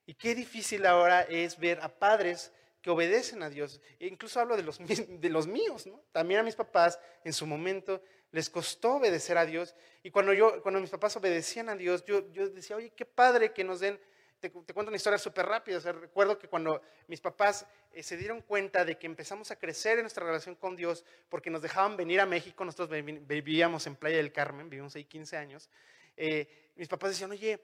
[0.06, 3.80] Y qué difícil ahora es ver a padres que obedecen a Dios.
[3.98, 4.78] E incluso hablo de los,
[5.20, 6.02] de los míos, ¿no?
[6.12, 9.74] También a mis papás en su momento les costó obedecer a Dios.
[10.02, 13.52] Y cuando, yo, cuando mis papás obedecían a Dios, yo, yo decía, oye, qué padre
[13.52, 13.98] que nos den...
[14.38, 15.78] Te, te cuento una historia súper rápida.
[15.92, 20.04] Recuerdo que cuando mis papás eh, se dieron cuenta de que empezamos a crecer en
[20.04, 22.88] nuestra relación con Dios, porque nos dejaban venir a México, nosotros
[23.26, 25.68] vivíamos en Playa del Carmen, vivimos ahí 15 años,
[26.16, 27.60] eh, mis papás decían, oye,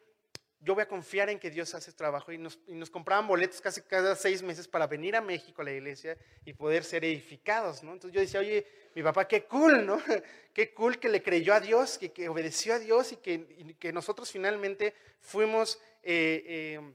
[0.67, 2.59] yo voy a confiar en que Dios hace trabajo y nos,
[2.91, 6.83] compraban boletos casi cada seis meses para venir a México a la iglesia y poder
[6.83, 7.85] ser edificados.
[7.85, 10.03] Entonces yo decía, oye, mi papá, qué cool, ¿no?
[10.53, 14.33] Qué cool que le creyó a Dios, que, obedeció a Dios y que, que nosotros
[14.33, 16.95] finalmente fuimos eh, eh,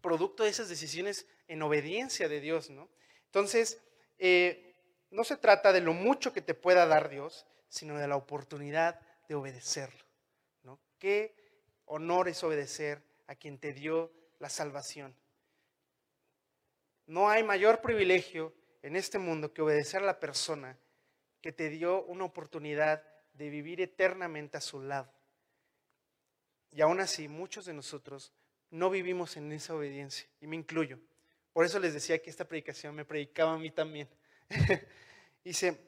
[0.00, 2.88] producto de esas decisiones en obediencia de Dios, ¿no?
[3.26, 3.78] Entonces,
[4.18, 4.74] eh,
[5.10, 8.98] no se trata de lo mucho que te pueda dar Dios, sino de la oportunidad
[9.28, 10.04] de obedecerlo,
[10.62, 10.80] ¿no?
[10.98, 11.34] ¿Qué
[11.88, 15.14] honor es obedecer a quien te dio la salvación.
[17.06, 20.76] No hay mayor privilegio en este mundo que obedecer a la persona
[21.40, 25.12] que te dio una oportunidad de vivir eternamente a su lado.
[26.72, 28.32] Y aún así, muchos de nosotros
[28.70, 30.98] no vivimos en esa obediencia, y me incluyo.
[31.52, 34.08] Por eso les decía que esta predicación me predicaba a mí también.
[35.44, 35.78] Dice,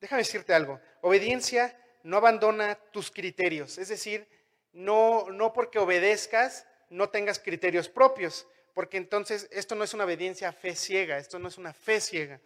[0.00, 4.26] déjame decirte algo, obediencia no abandona tus criterios, es decir,
[4.74, 10.48] no, no porque obedezcas no tengas criterios propios, porque entonces esto no es una obediencia
[10.48, 12.40] a fe ciega, esto no es una fe ciega.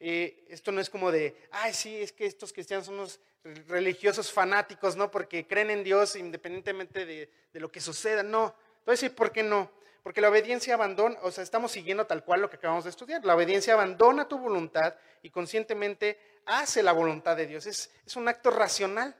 [0.00, 3.20] Eh, esto no es como de, ay, sí, es que estos cristianos son unos
[3.66, 5.10] religiosos fanáticos, ¿no?
[5.10, 8.22] Porque creen en Dios independientemente de, de lo que suceda.
[8.22, 9.70] No, entonces, ¿por qué no?
[10.02, 13.24] Porque la obediencia abandona, o sea, estamos siguiendo tal cual lo que acabamos de estudiar.
[13.24, 17.66] La obediencia abandona tu voluntad y conscientemente hace la voluntad de Dios.
[17.66, 19.14] Es, es un acto racional.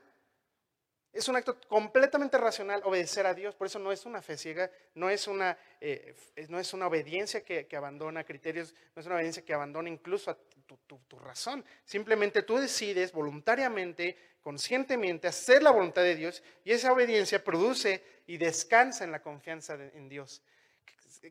[1.19, 4.71] Es un acto completamente racional obedecer a Dios, por eso no es una fe ciega,
[4.95, 6.15] no es una, eh,
[6.47, 10.37] no es una obediencia que, abandona criterios, no es una obediencia que abandona incluso a
[10.37, 11.65] tu, razón.
[11.83, 18.37] Simplemente tú decides voluntariamente, conscientemente, hacer la voluntad de Dios y esa obediencia produce y
[18.37, 20.41] descansa en la confianza en Dios.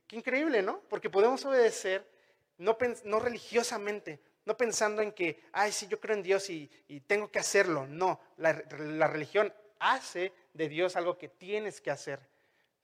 [0.06, 0.82] Qué, increíble, ¿no?
[0.90, 2.06] Porque podemos obedecer
[2.58, 6.70] no, no religiosamente, no pensando en que, ay, sí, yo creo en Dios y,
[7.06, 7.86] tengo que hacerlo.
[7.86, 12.20] No, la, la religión hace de Dios algo que tienes que hacer.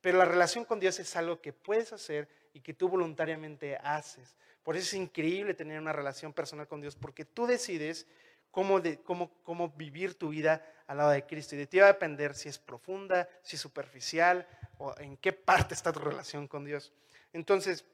[0.01, 4.37] Pero la relación con Dios es algo que puedes hacer y que tú voluntariamente haces.
[4.63, 8.07] Por eso es increíble tener una relación personal con Dios, porque tú decides
[8.51, 11.55] cómo, cómo, cómo vivir tu vida al lado de Cristo.
[11.55, 14.47] Y de ti va a depender si es profunda, si es superficial,
[14.79, 16.93] o en qué parte está tu relación con Dios.
[17.33, 17.85] Entonces,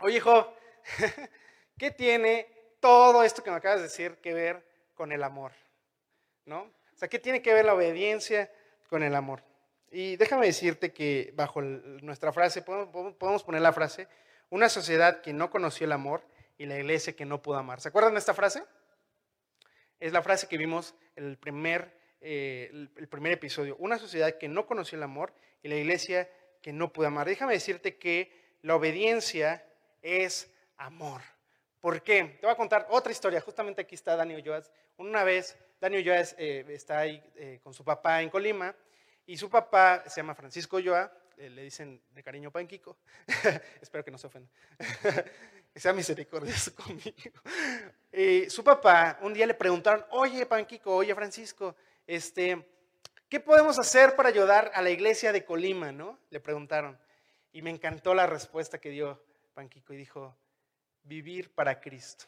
[0.00, 0.54] oye, hijo,
[1.78, 2.46] ¿qué tiene
[2.80, 5.52] todo esto que me acabas de decir que ver con el amor?
[6.44, 6.70] ¿No?
[6.98, 8.50] O sea, ¿qué tiene que ver la obediencia
[8.88, 9.44] con el amor?
[9.92, 14.08] Y déjame decirte que bajo nuestra frase, podemos poner la frase,
[14.50, 16.24] una sociedad que no conoció el amor
[16.58, 17.80] y la iglesia que no pudo amar.
[17.80, 18.64] ¿Se acuerdan de esta frase?
[20.00, 23.76] Es la frase que vimos en el primer, eh, el primer episodio.
[23.78, 25.32] Una sociedad que no conoció el amor
[25.62, 26.28] y la iglesia
[26.62, 27.28] que no pudo amar.
[27.28, 29.64] Déjame decirte que la obediencia
[30.02, 31.22] es amor.
[31.80, 32.24] ¿Por qué?
[32.40, 33.40] Te voy a contar otra historia.
[33.40, 34.72] Justamente aquí está Daniel Joas.
[34.96, 38.74] Una vez, Daniel Joas eh, está ahí eh, con su papá en Colima
[39.26, 42.98] y su papá se llama Francisco Joa, le dicen de cariño Panquico.
[43.80, 44.50] Espero que no se ofenda.
[45.72, 47.40] que sea misericordioso conmigo.
[48.48, 52.66] Su papá, un día le preguntaron, oye Panquico, oye Francisco, este,
[53.28, 55.92] ¿qué podemos hacer para ayudar a la iglesia de Colima?
[55.92, 56.18] ¿no?
[56.30, 56.98] Le preguntaron.
[57.52, 59.22] Y me encantó la respuesta que dio
[59.54, 60.36] Panquico y dijo,
[61.04, 62.26] vivir para Cristo.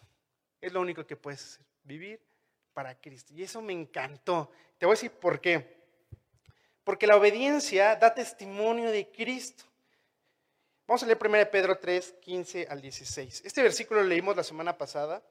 [0.60, 2.29] Es lo único que puedes hacer, vivir
[2.72, 3.32] para Cristo.
[3.34, 4.50] Y eso me encantó.
[4.78, 5.80] Te voy a decir por qué.
[6.84, 9.64] Porque la obediencia da testimonio de Cristo.
[10.86, 13.42] Vamos a leer 1 Pedro 3, 15 al 16.
[13.44, 15.22] Este versículo lo leímos la semana pasada,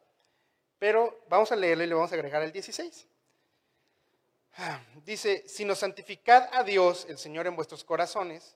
[0.77, 3.07] pero vamos a leerlo y le vamos a agregar el 16.
[4.55, 8.55] Ah, dice, sino santificad a Dios, el Señor, en vuestros corazones,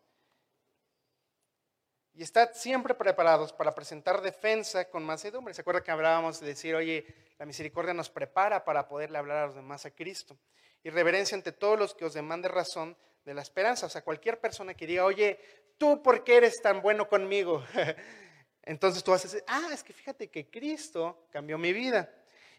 [2.15, 5.53] y estad siempre preparados para presentar defensa con mansedumbre.
[5.53, 7.05] ¿Se acuerda que hablábamos de decir, oye,
[7.39, 10.37] la misericordia nos prepara para poderle hablar a los demás a Cristo?
[10.83, 12.95] Y reverencia ante todos los que os demande razón
[13.25, 13.87] de la esperanza.
[13.87, 15.39] O sea, cualquier persona que diga, oye,
[15.77, 17.65] ¿tú por qué eres tan bueno conmigo?
[18.61, 22.13] Entonces tú vas a decir, ah, es que fíjate que Cristo cambió mi vida.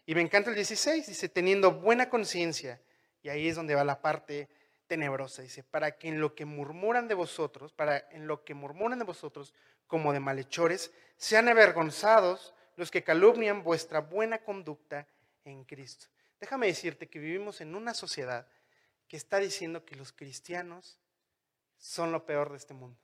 [0.05, 2.81] Y me encanta el 16, dice, teniendo buena conciencia.
[3.23, 4.49] Y ahí es donde va la parte
[4.87, 5.41] tenebrosa.
[5.41, 9.05] Dice, para que en lo que murmuran de vosotros, para en lo que murmuran de
[9.05, 9.53] vosotros
[9.87, 15.07] como de malhechores, sean avergonzados los que calumnian vuestra buena conducta
[15.43, 16.07] en Cristo.
[16.39, 18.47] Déjame decirte que vivimos en una sociedad
[19.07, 20.99] que está diciendo que los cristianos
[21.77, 22.99] son lo peor de este mundo.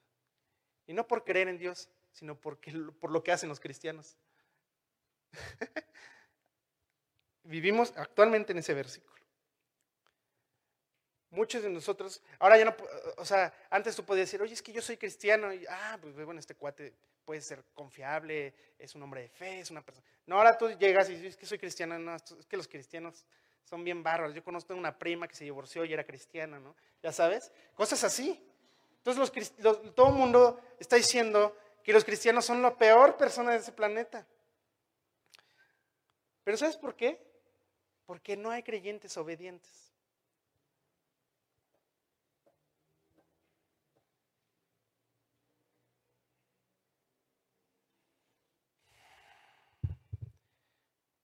[0.88, 4.18] Y no por creer en Dios, sino porque, por lo que hacen los cristianos.
[7.44, 9.21] Vivimos actualmente en ese versículo.
[11.32, 12.76] Muchos de nosotros, ahora ya no,
[13.18, 16.14] o sea, antes tú podías decir, oye, es que yo soy cristiano, y ah, pues
[16.14, 20.06] bueno, este cuate puede ser confiable, es un hombre de fe, es una persona.
[20.26, 23.26] No, ahora tú llegas y dices, es que soy cristiano, no, es que los cristianos
[23.64, 24.36] son bien bárbaros.
[24.36, 26.76] Yo conozco una prima que se divorció y era cristiana, ¿no?
[27.02, 28.38] Ya sabes, cosas así.
[28.98, 29.18] Entonces
[29.60, 33.72] los, todo el mundo está diciendo que los cristianos son la peor persona de ese
[33.72, 34.28] planeta.
[36.44, 37.20] Pero ¿sabes por qué?
[38.06, 39.81] Porque no hay creyentes obedientes.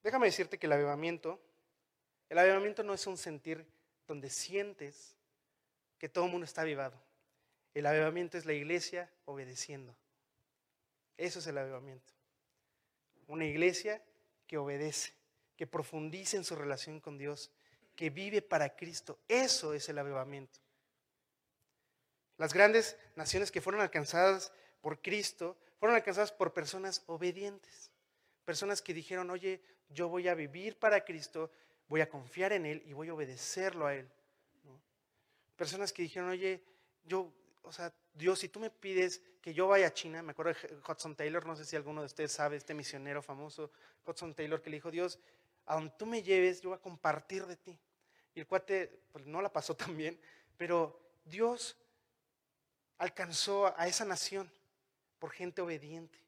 [0.08, 1.38] Déjame decirte que el avivamiento,
[2.30, 3.68] el avivamiento no es un sentir
[4.08, 5.18] donde sientes
[5.98, 6.98] que todo el mundo está avivado.
[7.74, 9.94] El avivamiento es la iglesia obedeciendo.
[11.18, 12.14] Eso es el avivamiento.
[13.28, 14.02] Una iglesia
[14.48, 15.12] que obedece,
[15.58, 17.52] que profundice en su relación con Dios,
[17.94, 19.20] que vive para Cristo.
[19.28, 20.58] Eso es el avivamiento.
[22.38, 27.92] Las grandes naciones que fueron alcanzadas por Cristo fueron alcanzadas por personas obedientes.
[28.48, 31.52] Personas que dijeron, oye, yo voy a vivir para Cristo,
[31.90, 34.10] voy a confiar en Él y voy a obedecerlo a Él.
[35.58, 36.64] Personas que dijeron, oye,
[37.04, 37.30] yo,
[37.64, 40.76] o sea, Dios, si tú me pides que yo vaya a China, me acuerdo de
[40.78, 43.70] Hudson Taylor, no sé si alguno de ustedes sabe, este misionero famoso,
[44.06, 45.20] Hudson Taylor, que le dijo, Dios,
[45.66, 47.78] a donde tú me lleves, yo voy a compartir de ti.
[48.34, 50.18] Y el cuate pues, no la pasó tan bien,
[50.56, 51.78] pero Dios
[52.98, 54.50] alcanzó a esa nación
[55.20, 56.27] por gente obediente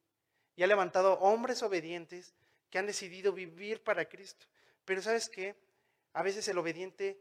[0.60, 2.34] y ha levantado hombres obedientes
[2.69, 4.45] que han decidido vivir para Cristo.
[4.84, 5.56] Pero sabes qué?
[6.12, 7.17] A veces el obediente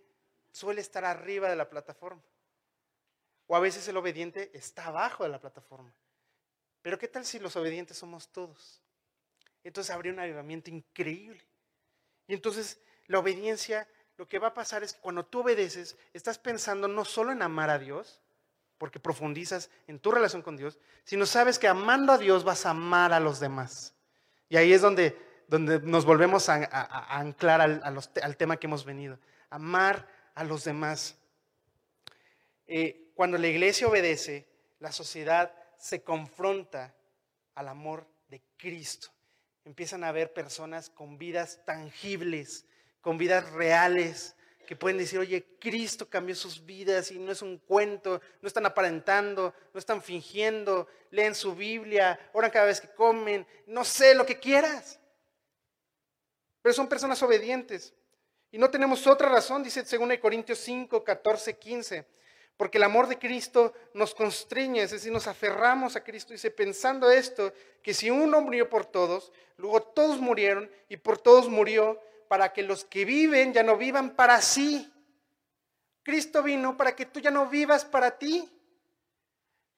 [0.50, 2.20] suele estar arriba de la plataforma.
[3.46, 5.94] O a veces el obediente está abajo de la plataforma.
[6.82, 8.82] Pero ¿qué tal si los obedientes somos todos?
[9.62, 11.40] Entonces habría un avivamiento increíble.
[12.26, 13.86] Y entonces la obediencia,
[14.16, 17.42] lo que va a pasar es que cuando tú obedeces, estás pensando no solo en
[17.42, 18.20] amar a Dios,
[18.78, 22.70] porque profundizas en tu relación con Dios, sino sabes que amando a Dios vas a
[22.70, 23.94] amar a los demás.
[24.48, 25.18] Y ahí es donde,
[25.48, 26.68] donde nos volvemos a,
[27.18, 29.18] anclar al, tema que hemos venido,
[29.50, 31.18] amar a los demás.
[32.66, 34.48] Eh, cuando la iglesia obedece,
[34.78, 36.94] la sociedad se confronta
[37.54, 39.08] al amor de Cristo.
[39.64, 42.64] Empiezan a ver personas con vidas tangibles,
[43.00, 44.36] con vidas reales,
[44.68, 48.66] que pueden decir, oye, Cristo cambió sus vidas y no es un cuento, no están
[48.66, 54.26] aparentando, no están fingiendo, leen su Biblia, oran cada vez que comen, no sé, lo
[54.26, 55.00] que quieras.
[56.60, 57.94] Pero son personas obedientes.
[58.50, 62.06] Y no tenemos otra razón, dice 2 Corintios 5, 14, 15
[62.58, 66.32] porque el amor de Cristo nos constriñe, es decir, nos aferramos a Cristo.
[66.32, 71.48] Dice, pensando esto, que si uno murió por todos, luego todos murieron y por todos
[71.48, 74.92] murió, para que los que viven ya no vivan para sí.
[76.02, 78.48] Cristo vino para que tú ya no vivas para ti.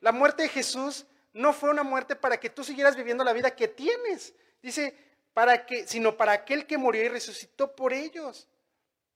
[0.00, 3.54] La muerte de Jesús no fue una muerte para que tú siguieras viviendo la vida
[3.54, 4.34] que tienes.
[4.62, 4.94] Dice,
[5.32, 8.48] para que, sino para aquel que murió y resucitó por ellos.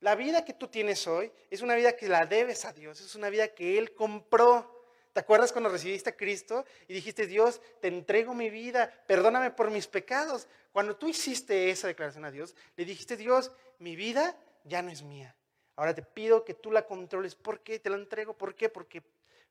[0.00, 3.14] La vida que tú tienes hoy es una vida que la debes a Dios, es
[3.14, 4.73] una vida que Él compró.
[5.14, 9.70] ¿Te acuerdas cuando recibiste a Cristo y dijiste, Dios, te entrego mi vida, perdóname por
[9.70, 10.48] mis pecados?
[10.72, 15.04] Cuando tú hiciste esa declaración a Dios, le dijiste, Dios, mi vida ya no es
[15.04, 15.36] mía.
[15.76, 17.36] Ahora te pido que tú la controles.
[17.36, 17.78] ¿Por qué?
[17.78, 18.36] Te la entrego.
[18.36, 18.68] ¿Por qué?
[18.68, 19.04] Porque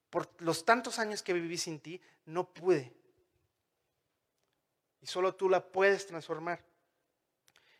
[0.09, 2.91] por los tantos años que viví sin ti, no pude.
[4.99, 6.61] Y solo tú la puedes transformar.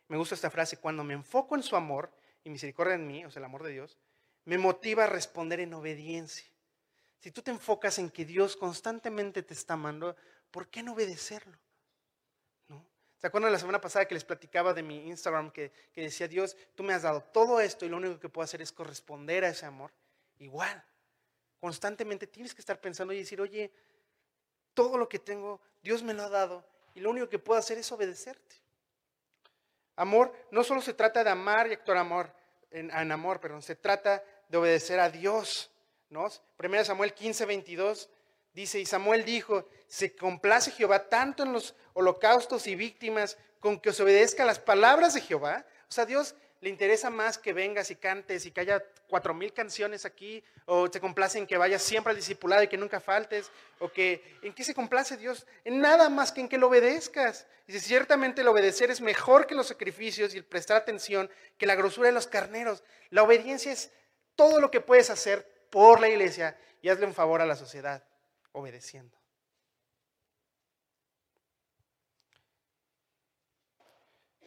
[0.07, 2.09] Me gusta esta frase, cuando me enfoco en su amor,
[2.45, 3.97] y misericordia en mí, o sea, el amor de Dios,
[4.45, 6.52] me motiva a responder en obediencia.
[7.23, 10.13] Si tú te enfocas en que Dios constantemente te está amando,
[10.51, 11.57] ¿por qué no obedecerlo?
[12.67, 12.85] ¿No?
[13.17, 16.57] ¿Se acuerdan la semana pasada que les platicaba de mi Instagram que, que decía, Dios,
[16.75, 19.47] tú me has dado todo esto y lo único que puedo hacer es corresponder a
[19.47, 19.93] ese amor?
[20.39, 20.83] Igual,
[21.61, 23.71] constantemente tienes que estar pensando y decir, oye,
[24.73, 27.77] todo lo que tengo, Dios me lo ha dado y lo único que puedo hacer
[27.77, 28.57] es obedecerte.
[29.95, 32.35] Amor no solo se trata de amar y actuar amor,
[32.69, 35.72] en, amor, perdón, se trata de obedecer a Dios.
[36.13, 36.29] ¿No?
[36.59, 38.09] 1 Samuel 15, 22
[38.53, 43.89] dice, y Samuel dijo, se complace Jehová tanto en los holocaustos y víctimas con que
[43.89, 45.65] os obedezca las palabras de Jehová.
[45.89, 49.51] O sea, Dios le interesa más que vengas y cantes y que haya cuatro mil
[49.53, 53.51] canciones aquí, o te complace en que vayas siempre al discipulado y que nunca faltes,
[53.79, 57.47] o que en qué se complace Dios, en nada más que en que lo obedezcas.
[57.67, 61.75] Dice, ciertamente el obedecer es mejor que los sacrificios y el prestar atención que la
[61.75, 62.83] grosura de los carneros.
[63.09, 63.91] La obediencia es
[64.35, 68.03] todo lo que puedes hacer por la iglesia y hazle un favor a la sociedad,
[68.51, 69.17] obedeciendo.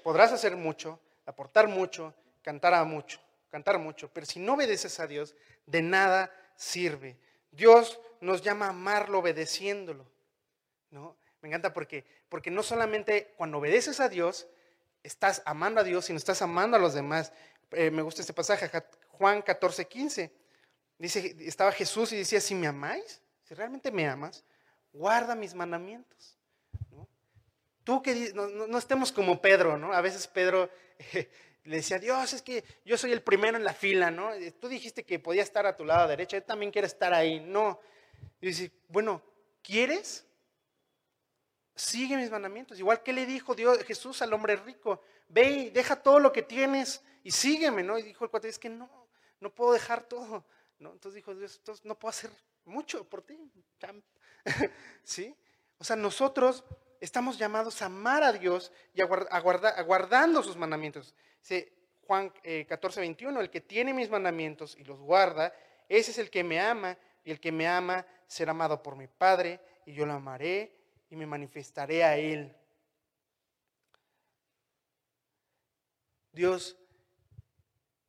[0.05, 3.21] Podrás hacer mucho, aportar mucho, cantar a mucho,
[3.51, 5.35] cantar mucho, pero si no obedeces a Dios,
[5.67, 7.19] de nada sirve.
[7.51, 10.07] Dios nos llama a amarlo obedeciéndolo.
[10.93, 11.17] ¿no?
[11.41, 14.47] Me encanta porque, porque no solamente cuando obedeces a Dios,
[15.03, 17.33] estás amando a Dios, sino estás amando a los demás.
[17.73, 18.71] Eh, me gusta este pasaje,
[19.09, 20.46] Juan 14, 15.
[20.99, 24.45] Dice, estaba Jesús y decía, si me amáis, si realmente me amas,
[24.93, 26.39] guarda mis mandamientos.
[27.85, 29.93] Tú que no, no, estemos como Pedro, ¿no?
[29.93, 30.69] A veces Pedro
[31.65, 34.31] le decía, Dios, es que yo soy el primero en la fila, ¿no?
[34.59, 37.39] Tú dijiste que podía estar a tu lado derecha, yo también quiero estar ahí.
[37.39, 37.79] No.
[38.41, 39.23] Y dice, bueno,
[39.63, 40.27] ¿quieres?
[41.77, 42.79] Sigue mis mandamientos.
[42.79, 46.43] Igual que le dijo Dios, Jesús al hombre rico, ve y deja todo lo que
[46.43, 47.99] tienes y sígueme, ¿no?
[47.99, 48.91] Y dijo el cuate, es que no,
[49.41, 50.45] no puedo dejar todo.
[50.79, 50.93] ¿No?
[50.93, 52.31] Entonces dijo Dios, entonces no puedo hacer
[52.65, 53.39] mucho por ti.
[55.05, 55.35] ¿Sí?
[55.79, 56.65] O sea, nosotros
[57.01, 61.15] estamos llamados a amar a Dios y aguardando sus mandamientos.
[61.41, 61.73] Dice
[62.07, 62.33] Juan
[62.69, 65.53] 14, eh, 21, el que tiene mis mandamientos y los guarda,
[65.89, 69.07] ese es el que me ama, y el que me ama será amado por mi
[69.09, 70.73] Padre, y yo lo amaré
[71.11, 72.55] y me manifestaré a él.
[76.33, 76.77] Dios,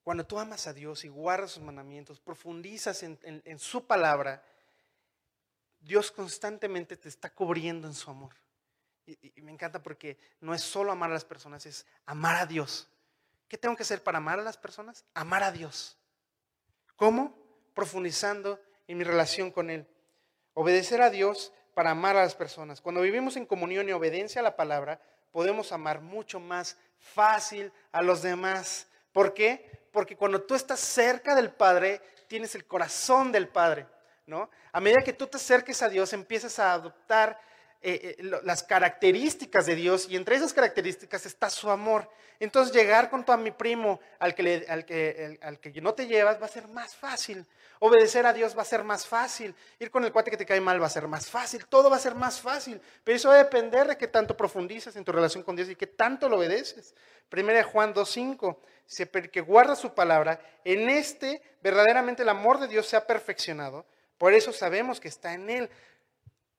[0.07, 4.41] cuando tú amas a Dios y guardas sus mandamientos, profundizas en su palabra,
[5.81, 8.33] Dios constantemente te está cubriendo en su amor.
[9.05, 12.87] Y, me encanta porque no es solo amar a las personas, es amar a Dios.
[13.49, 15.03] ¿Qué tengo que hacer para amar a las personas?
[15.13, 15.97] Amar a Dios.
[16.95, 17.37] ¿Cómo?
[17.73, 19.85] Profundizando en mi relación con Él.
[20.53, 22.79] Obedecer a Dios para amar a las personas.
[22.79, 25.01] Cuando vivimos en comunión y obediencia a la palabra,
[25.33, 28.87] podemos amar mucho más fácil a los demás.
[29.11, 29.76] ¿Por qué?
[29.97, 33.87] Porque cuando tú estás cerca del Padre, tienes el corazón del Padre.
[34.27, 34.47] ¿no?
[34.71, 37.41] A medida que tú te acerques a Dios, empiezas a adoptar
[37.81, 42.07] eh, eh, las características de Dios y entre esas características está su amor.
[42.39, 46.67] Entonces llegar con tu a mi primo al que, no te llevas va a ser
[46.67, 47.43] más fácil.
[47.79, 49.55] Obedecer a Dios va a ser más fácil.
[49.79, 51.65] Ir con el cuate que te cae mal va a ser más fácil.
[51.65, 52.79] Todo va a ser más fácil.
[53.03, 55.75] Pero eso va a depender de que tanto profundizas en tu relación con Dios y
[55.75, 56.93] que tanto lo obedeces.
[57.29, 58.57] Primera Juan 2.5
[59.31, 63.85] que guarda su palabra, en este verdaderamente el amor de Dios se ha perfeccionado
[64.17, 65.69] Por eso sabemos que está en Él.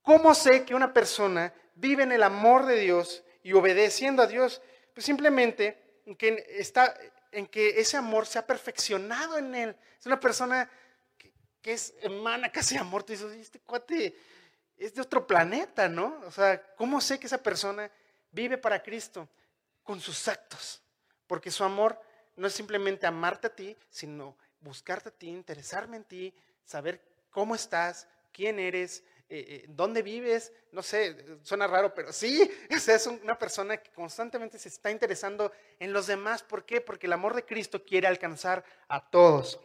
[0.03, 4.63] ¿Cómo sé que una persona vive en el amor de Dios y obedeciendo a Dios?
[4.95, 6.95] Pues simplemente en que, está,
[7.33, 9.77] en que ese amor se ha perfeccionado en Él.
[9.99, 10.71] Es una persona
[11.17, 13.03] que, que es, emana casi amor.
[13.03, 14.15] Tú dices, este cuate
[14.77, 16.21] es de otro planeta, ¿no?
[16.27, 17.91] O sea, ¿cómo sé que esa persona
[18.31, 19.29] vive para Cristo?
[19.83, 20.81] Con sus actos.
[21.27, 22.01] Porque su amor
[22.39, 26.35] no es simplemente amarte a ti, sino buscarte a ti, interesarme en ti,
[26.65, 32.49] saber cómo estás, quién eres, eh, eh, dónde vives, no sé, suena raro, pero sí,
[32.71, 36.43] es una persona que constantemente se está interesando en los demás.
[36.43, 36.81] ¿Por qué?
[36.81, 39.61] Porque el amor de Cristo quiere alcanzar a todos.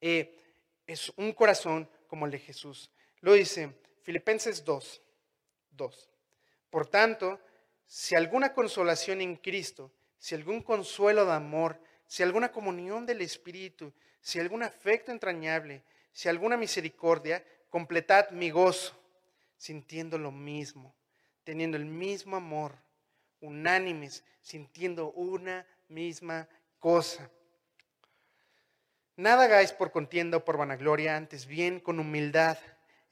[0.00, 0.40] Eh,
[0.86, 2.90] es un corazón como el de Jesús.
[3.20, 3.70] Lo dice
[4.02, 5.02] Filipenses 2,
[5.72, 6.10] 2.
[6.70, 7.38] Por tanto,
[7.86, 9.92] si alguna consolación en Cristo,
[10.24, 16.30] si algún consuelo de amor, si alguna comunión del Espíritu, si algún afecto entrañable, si
[16.30, 18.98] alguna misericordia, completad mi gozo,
[19.58, 20.94] sintiendo lo mismo,
[21.44, 22.74] teniendo el mismo amor,
[23.42, 26.48] unánimes, sintiendo una misma
[26.78, 27.30] cosa.
[29.16, 32.56] Nada hagáis por contienda o por vanagloria, antes bien con humildad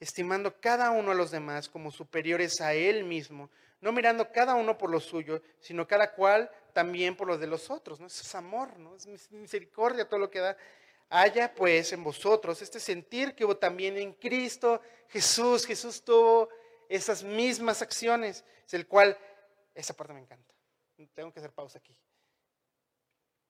[0.03, 3.49] estimando cada uno a los demás como superiores a él mismo,
[3.83, 7.69] no mirando cada uno por lo suyo, sino cada cual también por los de los
[7.69, 7.99] otros.
[7.99, 8.07] ¿no?
[8.07, 8.95] Eso es amor, ¿no?
[8.95, 10.55] es misericordia todo lo que da.
[11.09, 15.65] Haya pues en vosotros este sentir que hubo también en Cristo Jesús.
[15.65, 16.47] Jesús tuvo
[16.87, 19.17] esas mismas acciones, es el cual,
[19.75, 20.53] esa parte me encanta.
[21.13, 21.93] Tengo que hacer pausa aquí.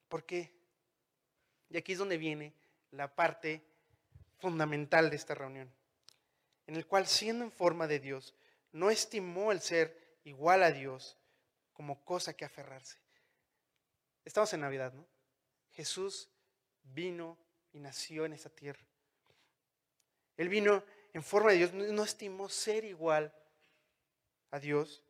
[0.09, 0.51] ¿Por qué?
[1.69, 2.55] Y aquí es donde viene
[2.89, 3.61] la parte
[4.39, 5.71] fundamental de esta reunión
[6.67, 8.33] en el cual siendo en forma de Dios,
[8.71, 11.17] no estimó el ser igual a Dios
[11.73, 12.97] como cosa que aferrarse.
[14.25, 15.05] Estamos en Navidad, ¿no?
[15.71, 16.29] Jesús
[16.83, 17.37] vino
[17.71, 18.85] y nació en esa tierra.
[20.37, 23.33] Él vino en forma de Dios, no estimó ser igual
[24.51, 25.03] a Dios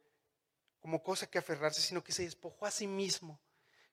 [0.79, 3.39] como cosa que aferrarse, sino que se despojó a sí mismo.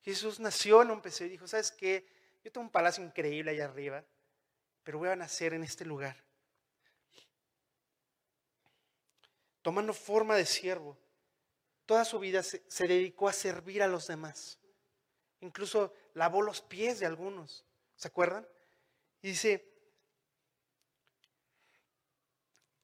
[0.01, 2.05] Jesús nació en un pesebre y dijo, ¿sabes qué?
[2.43, 4.03] Yo tengo un palacio increíble allá arriba,
[4.83, 6.17] pero voy a nacer en este lugar.
[9.61, 10.97] tomando forma de siervo.
[11.91, 14.57] Toda su vida se, dedicó a servir a los demás.
[15.41, 17.65] Incluso lavó los pies de algunos.
[17.97, 18.47] ¿Se acuerdan?
[19.21, 19.69] Y dice,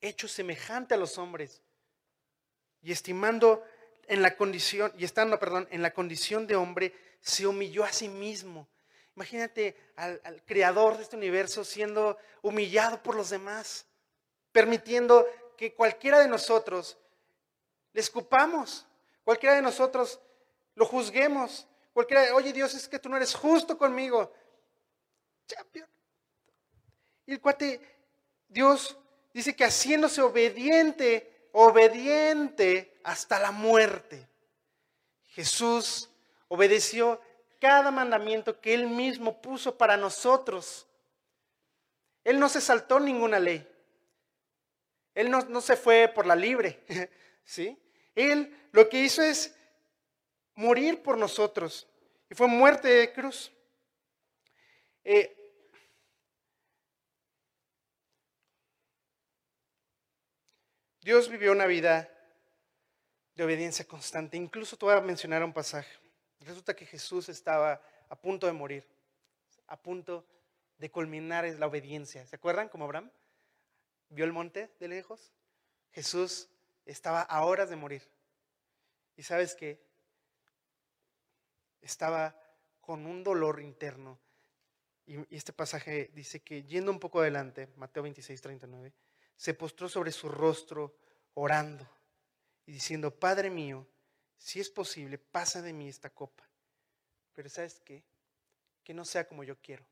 [0.02, 1.62] hecho semejante a los hombres
[2.82, 3.64] y estimando
[4.10, 8.10] en la condición, y estando, perdón, en la condición de hombre, se humilló a sí
[8.10, 8.68] mismo.
[9.16, 13.86] Imagínate al, al, creador de este universo siendo humillado por los demás,
[14.52, 16.98] permitiendo que cualquiera de nosotros
[17.94, 18.86] le escupamos,
[19.28, 20.22] cualquiera de nosotros
[20.74, 24.32] lo juzguemos, cualquiera, oye Dios, es que tú no eres justo conmigo.
[27.26, 27.82] Y el cuate,
[28.48, 28.98] Dios
[29.34, 34.26] dice que haciéndose obediente, obediente hasta la muerte.
[35.32, 36.10] Jesús
[36.48, 37.20] obedeció
[37.60, 40.88] cada mandamiento que Él mismo puso para nosotros.
[42.24, 43.68] Él no se saltó ninguna ley.
[45.14, 46.82] Él no, se fue por la libre,
[47.44, 47.78] ¿sí?
[48.18, 49.56] Él lo que hizo es
[50.56, 51.88] morir por nosotros
[52.30, 53.52] y fue muerte de cruz.
[55.04, 55.34] Eh,
[61.02, 62.10] Dios vivió una vida
[63.36, 64.36] de obediencia constante.
[64.36, 65.92] Incluso te voy a mencionar un pasaje.
[66.40, 68.84] Resulta que Jesús estaba a punto de morir,
[69.68, 70.26] a punto
[70.78, 72.26] de culminar la obediencia.
[72.26, 73.12] ¿Se acuerdan como Abraham?
[74.10, 75.34] vio el monte de lejos,
[75.92, 76.50] Jesús
[76.88, 78.10] estaba a horas de morir.
[79.16, 79.86] Y sabes qué?
[81.82, 82.40] Estaba
[82.80, 84.20] con un dolor interno.
[85.06, 88.94] Y este pasaje dice que yendo un poco adelante, Mateo 26, 39,
[89.36, 90.98] se postró sobre su rostro
[91.34, 91.88] orando
[92.66, 93.88] y diciendo, Padre mío,
[94.38, 96.48] si es posible, pasa de mí esta copa.
[97.34, 98.04] Pero ¿sabes qué?
[98.84, 99.86] Que no sea como yo quiero.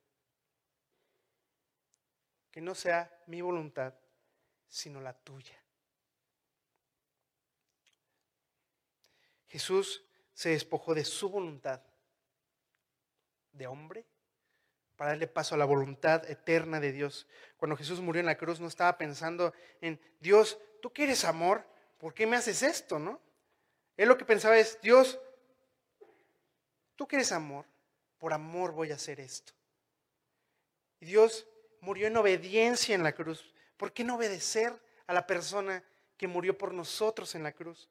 [2.51, 3.93] Que no sea mi voluntad,
[4.67, 5.64] sino la tuya.
[9.55, 10.03] Jesús
[10.33, 11.81] se despojó de su voluntad
[13.53, 14.05] de hombre
[14.97, 17.25] para darle paso a la voluntad eterna de Dios.
[17.55, 21.65] Cuando Jesús murió en la cruz no estaba pensando en, Dios, tú quieres amor,
[21.97, 22.99] ¿por qué me haces esto?
[22.99, 23.21] ¿No?
[23.95, 25.21] Él lo que pensaba es, Dios,
[26.97, 27.65] tú quieres amor,
[28.17, 29.53] por amor voy a hacer esto.
[30.99, 31.47] Y Dios
[31.79, 34.73] murió en obediencia en la cruz ¿Por qué no obedecer
[35.07, 35.81] a la persona
[36.17, 37.89] que murió por nosotros en la cruz?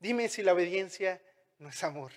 [0.00, 1.22] Dime si la obediencia
[1.58, 2.10] no es amor.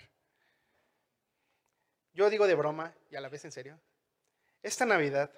[2.14, 3.80] Yo digo de broma y a la vez en serio.
[4.62, 5.32] Esta Navidad,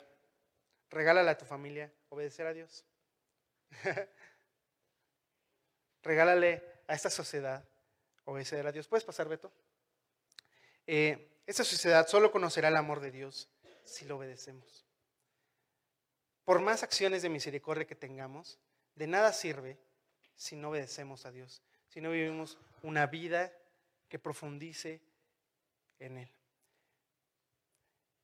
[0.89, 2.85] Regálale a tu familia obedecer a Dios.
[6.03, 7.67] Regálale a esta sociedad
[8.25, 8.87] obedecer a Dios.
[8.87, 9.51] ¿Puedes pasar, Beto?
[10.87, 13.49] Eh, esta sociedad solo conocerá el amor de Dios
[13.83, 14.85] si lo obedecemos.
[16.43, 18.59] Por más acciones de misericordia que tengamos,
[18.93, 19.77] de nada sirve
[20.35, 21.61] si no obedecemos a Dios,
[21.95, 23.53] si no vivimos una vida
[24.09, 24.99] que profundice
[25.97, 26.29] en Él.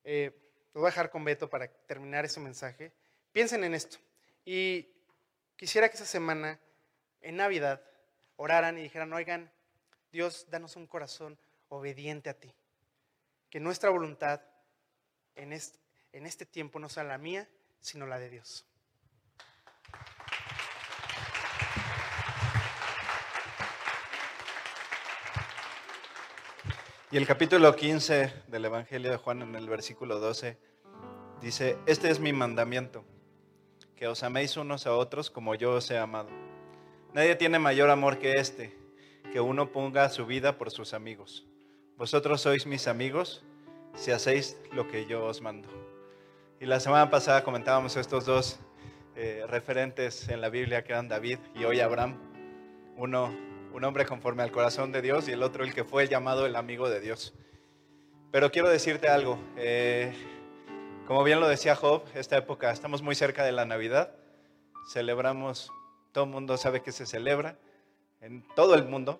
[0.04, 0.38] Eh,
[0.74, 2.92] lo voy a dejar con Beto para terminar ese mensaje.
[3.32, 3.98] Piensen en esto.
[4.44, 4.90] Y
[5.56, 6.60] quisiera que esa semana,
[7.22, 7.82] en Navidad,
[8.36, 9.50] oraran y dijeran, oigan,
[10.12, 12.54] Dios, danos un corazón obediente a ti.
[13.50, 14.42] Que nuestra voluntad
[15.36, 15.80] en este,
[16.12, 17.48] en este tiempo no sea la mía,
[17.80, 18.66] sino la de Dios.
[27.14, 30.57] Y el capítulo 15 del Evangelio de Juan en el versículo 12
[31.41, 33.03] dice, este es mi mandamiento,
[33.97, 36.30] que os améis unos a otros como yo os he amado.
[37.14, 38.74] Nadie tiene mayor amor que este,
[39.34, 41.45] que uno ponga su vida por sus amigos.
[41.97, 43.43] Vosotros sois mis amigos
[43.93, 45.68] si hacéis lo que yo os mando.
[46.62, 48.57] Y la semana pasada comentábamos estos dos
[49.18, 52.16] eh, referentes en la Biblia que eran David y hoy Abraham.
[52.95, 56.46] Uno, un hombre conforme al corazón de Dios y el otro el que fue llamado
[56.46, 57.34] el amigo de Dios.
[58.32, 59.40] Pero quiero decirte algo.
[59.58, 60.14] Eh,
[61.08, 64.16] como bien lo decía Job, esta época estamos muy cerca de la Navidad.
[64.92, 65.72] Celebramos,
[66.12, 67.58] todo el mundo sabe que se celebra
[68.22, 69.20] en todo el mundo.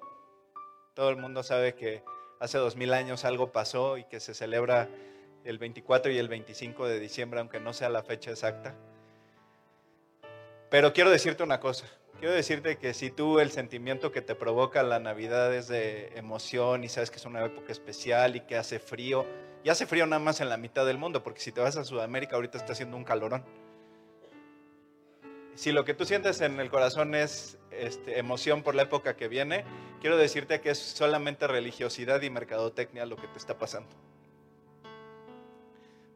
[0.94, 2.04] Todo el mundo sabe que
[2.40, 4.90] hace dos mil años algo pasó y que se celebra
[5.44, 8.76] el 24 y el 25 de diciembre, aunque no sea la fecha exacta.
[10.70, 11.86] Pero quiero decirte una cosa.
[12.22, 16.84] Quiero decirte que si tú el sentimiento que te provoca la Navidad es de emoción
[16.84, 19.26] y sabes que es una época especial y que hace frío,
[19.64, 21.84] y hace frío nada más en la mitad del mundo, porque si te vas a
[21.84, 23.44] Sudamérica ahorita está haciendo un calorón.
[25.56, 29.28] Si lo que tú sientes en el corazón es este, emoción por la época que
[29.28, 29.66] viene,
[30.00, 33.96] quiero decirte que es solamente religiosidad y mercadotecnia lo que te está pasando.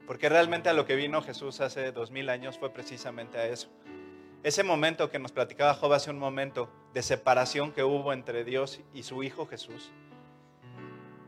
[0.05, 3.69] Porque realmente a lo que vino Jesús hace dos mil años fue precisamente a eso.
[4.45, 8.79] Ese momento que nos platicaba Job hace un momento de separación que hubo entre Dios
[8.93, 9.91] y su Hijo Jesús,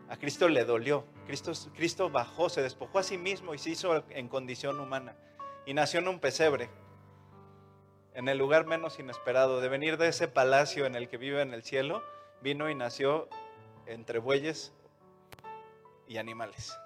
[0.08, 1.04] a Cristo le dolió.
[1.26, 5.16] Cristo, Cristo bajó, se despojó a sí mismo y se hizo en condición humana.
[5.66, 6.70] Y nació en un pesebre,
[8.14, 9.62] en el lugar menos inesperado.
[9.62, 12.04] De venir de ese palacio en el que vive en el cielo,
[12.44, 13.30] vino y nació
[13.88, 14.74] entre bueyes
[16.08, 16.78] y animales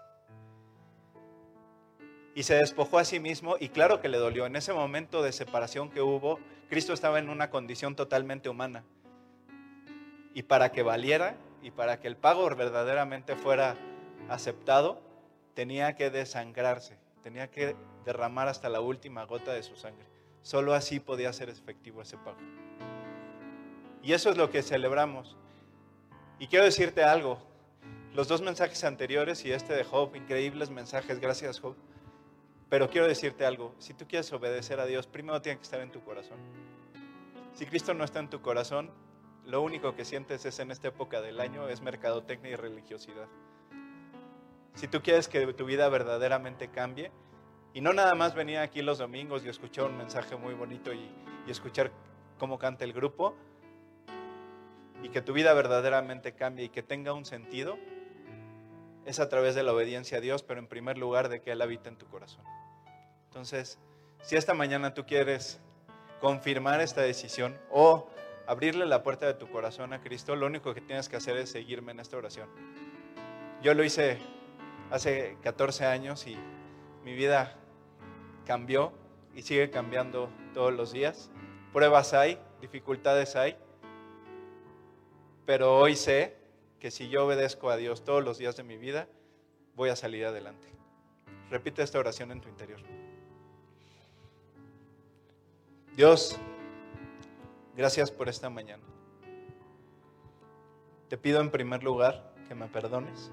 [2.34, 4.46] y se despojó a sí mismo y claro que le dolió.
[4.46, 8.84] En ese momento de separación que hubo, Cristo estaba en una condición totalmente humana.
[10.34, 13.76] Y para que valiera y para que el pago verdaderamente fuera
[14.30, 15.02] aceptado,
[15.54, 17.76] tenía que desangrarse, tenía que
[18.06, 20.06] derramar hasta la última gota de su sangre.
[20.42, 22.38] Solo así podía ser efectivo ese pago.
[24.02, 25.38] Y eso es lo que celebramos.
[26.40, 27.40] Y quiero decirte algo,
[28.14, 31.76] los dos mensajes anteriores y este de Job, increíbles mensajes, gracias Job,
[32.72, 35.92] pero quiero decirte algo, si tú quieres obedecer a Dios, primero tiene que estar en
[35.92, 36.38] tu corazón.
[37.54, 38.90] Si Cristo no está en tu corazón,
[39.46, 43.28] lo único que sientes es en esta época del año es mercadotecnia y religiosidad.
[44.76, 47.12] Si tú quieres que tu vida verdaderamente cambie,
[47.74, 51.12] y no nada más venir aquí los domingos y escuchar un mensaje muy bonito y,
[51.50, 51.92] escuchar
[52.40, 53.36] cómo canta el grupo,
[55.04, 57.78] y que tu vida verdaderamente cambie y que tenga un sentido,
[59.06, 61.62] es a través de la obediencia a Dios, pero en primer lugar de que Él
[61.62, 62.46] habita en tu corazón.
[63.32, 63.80] Entonces,
[64.24, 65.62] si esta mañana tú quieres
[66.20, 68.10] confirmar esta decisión o
[68.46, 71.50] abrirle la puerta de tu corazón a Cristo, lo único que tienes que hacer es
[71.50, 72.50] seguirme en esta oración.
[73.64, 74.18] Yo lo hice
[74.90, 76.38] hace 14 años y
[77.06, 77.56] mi vida
[78.46, 78.92] cambió
[79.34, 81.32] y sigue cambiando todos los días.
[81.72, 83.56] Pruebas hay, dificultades hay,
[85.46, 86.36] pero hoy sé
[86.82, 89.08] que si yo obedezco a Dios todos los días de mi vida,
[89.74, 90.68] voy a salir adelante.
[91.50, 92.82] Repite esta oración en tu interior.
[96.02, 96.36] Dios,
[97.78, 98.82] gracias por esta mañana.
[101.10, 103.32] Te pido en primer lugar que me perdones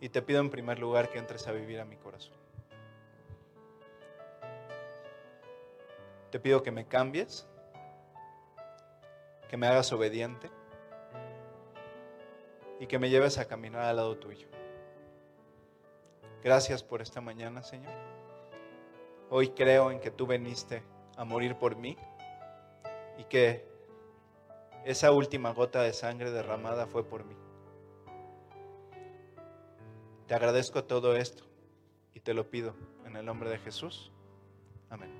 [0.00, 2.36] y te pido en primer lugar que entres a vivir a mi corazón.
[6.30, 7.44] Te pido que me cambies,
[9.50, 10.48] que me hagas obediente
[12.78, 14.46] y que me lleves a caminar al lado tuyo.
[16.44, 18.15] Gracias por esta mañana, Señor.
[19.28, 20.82] Hoy creo en que tú veniste
[21.16, 21.96] a morir por mí
[23.18, 23.66] y que
[24.84, 27.34] esa última gota de sangre derramada fue por mí.
[30.26, 31.44] Te agradezco todo esto
[32.14, 32.74] y te lo pido
[33.04, 34.12] En el nombre de Jesús.
[34.90, 35.15] Amén.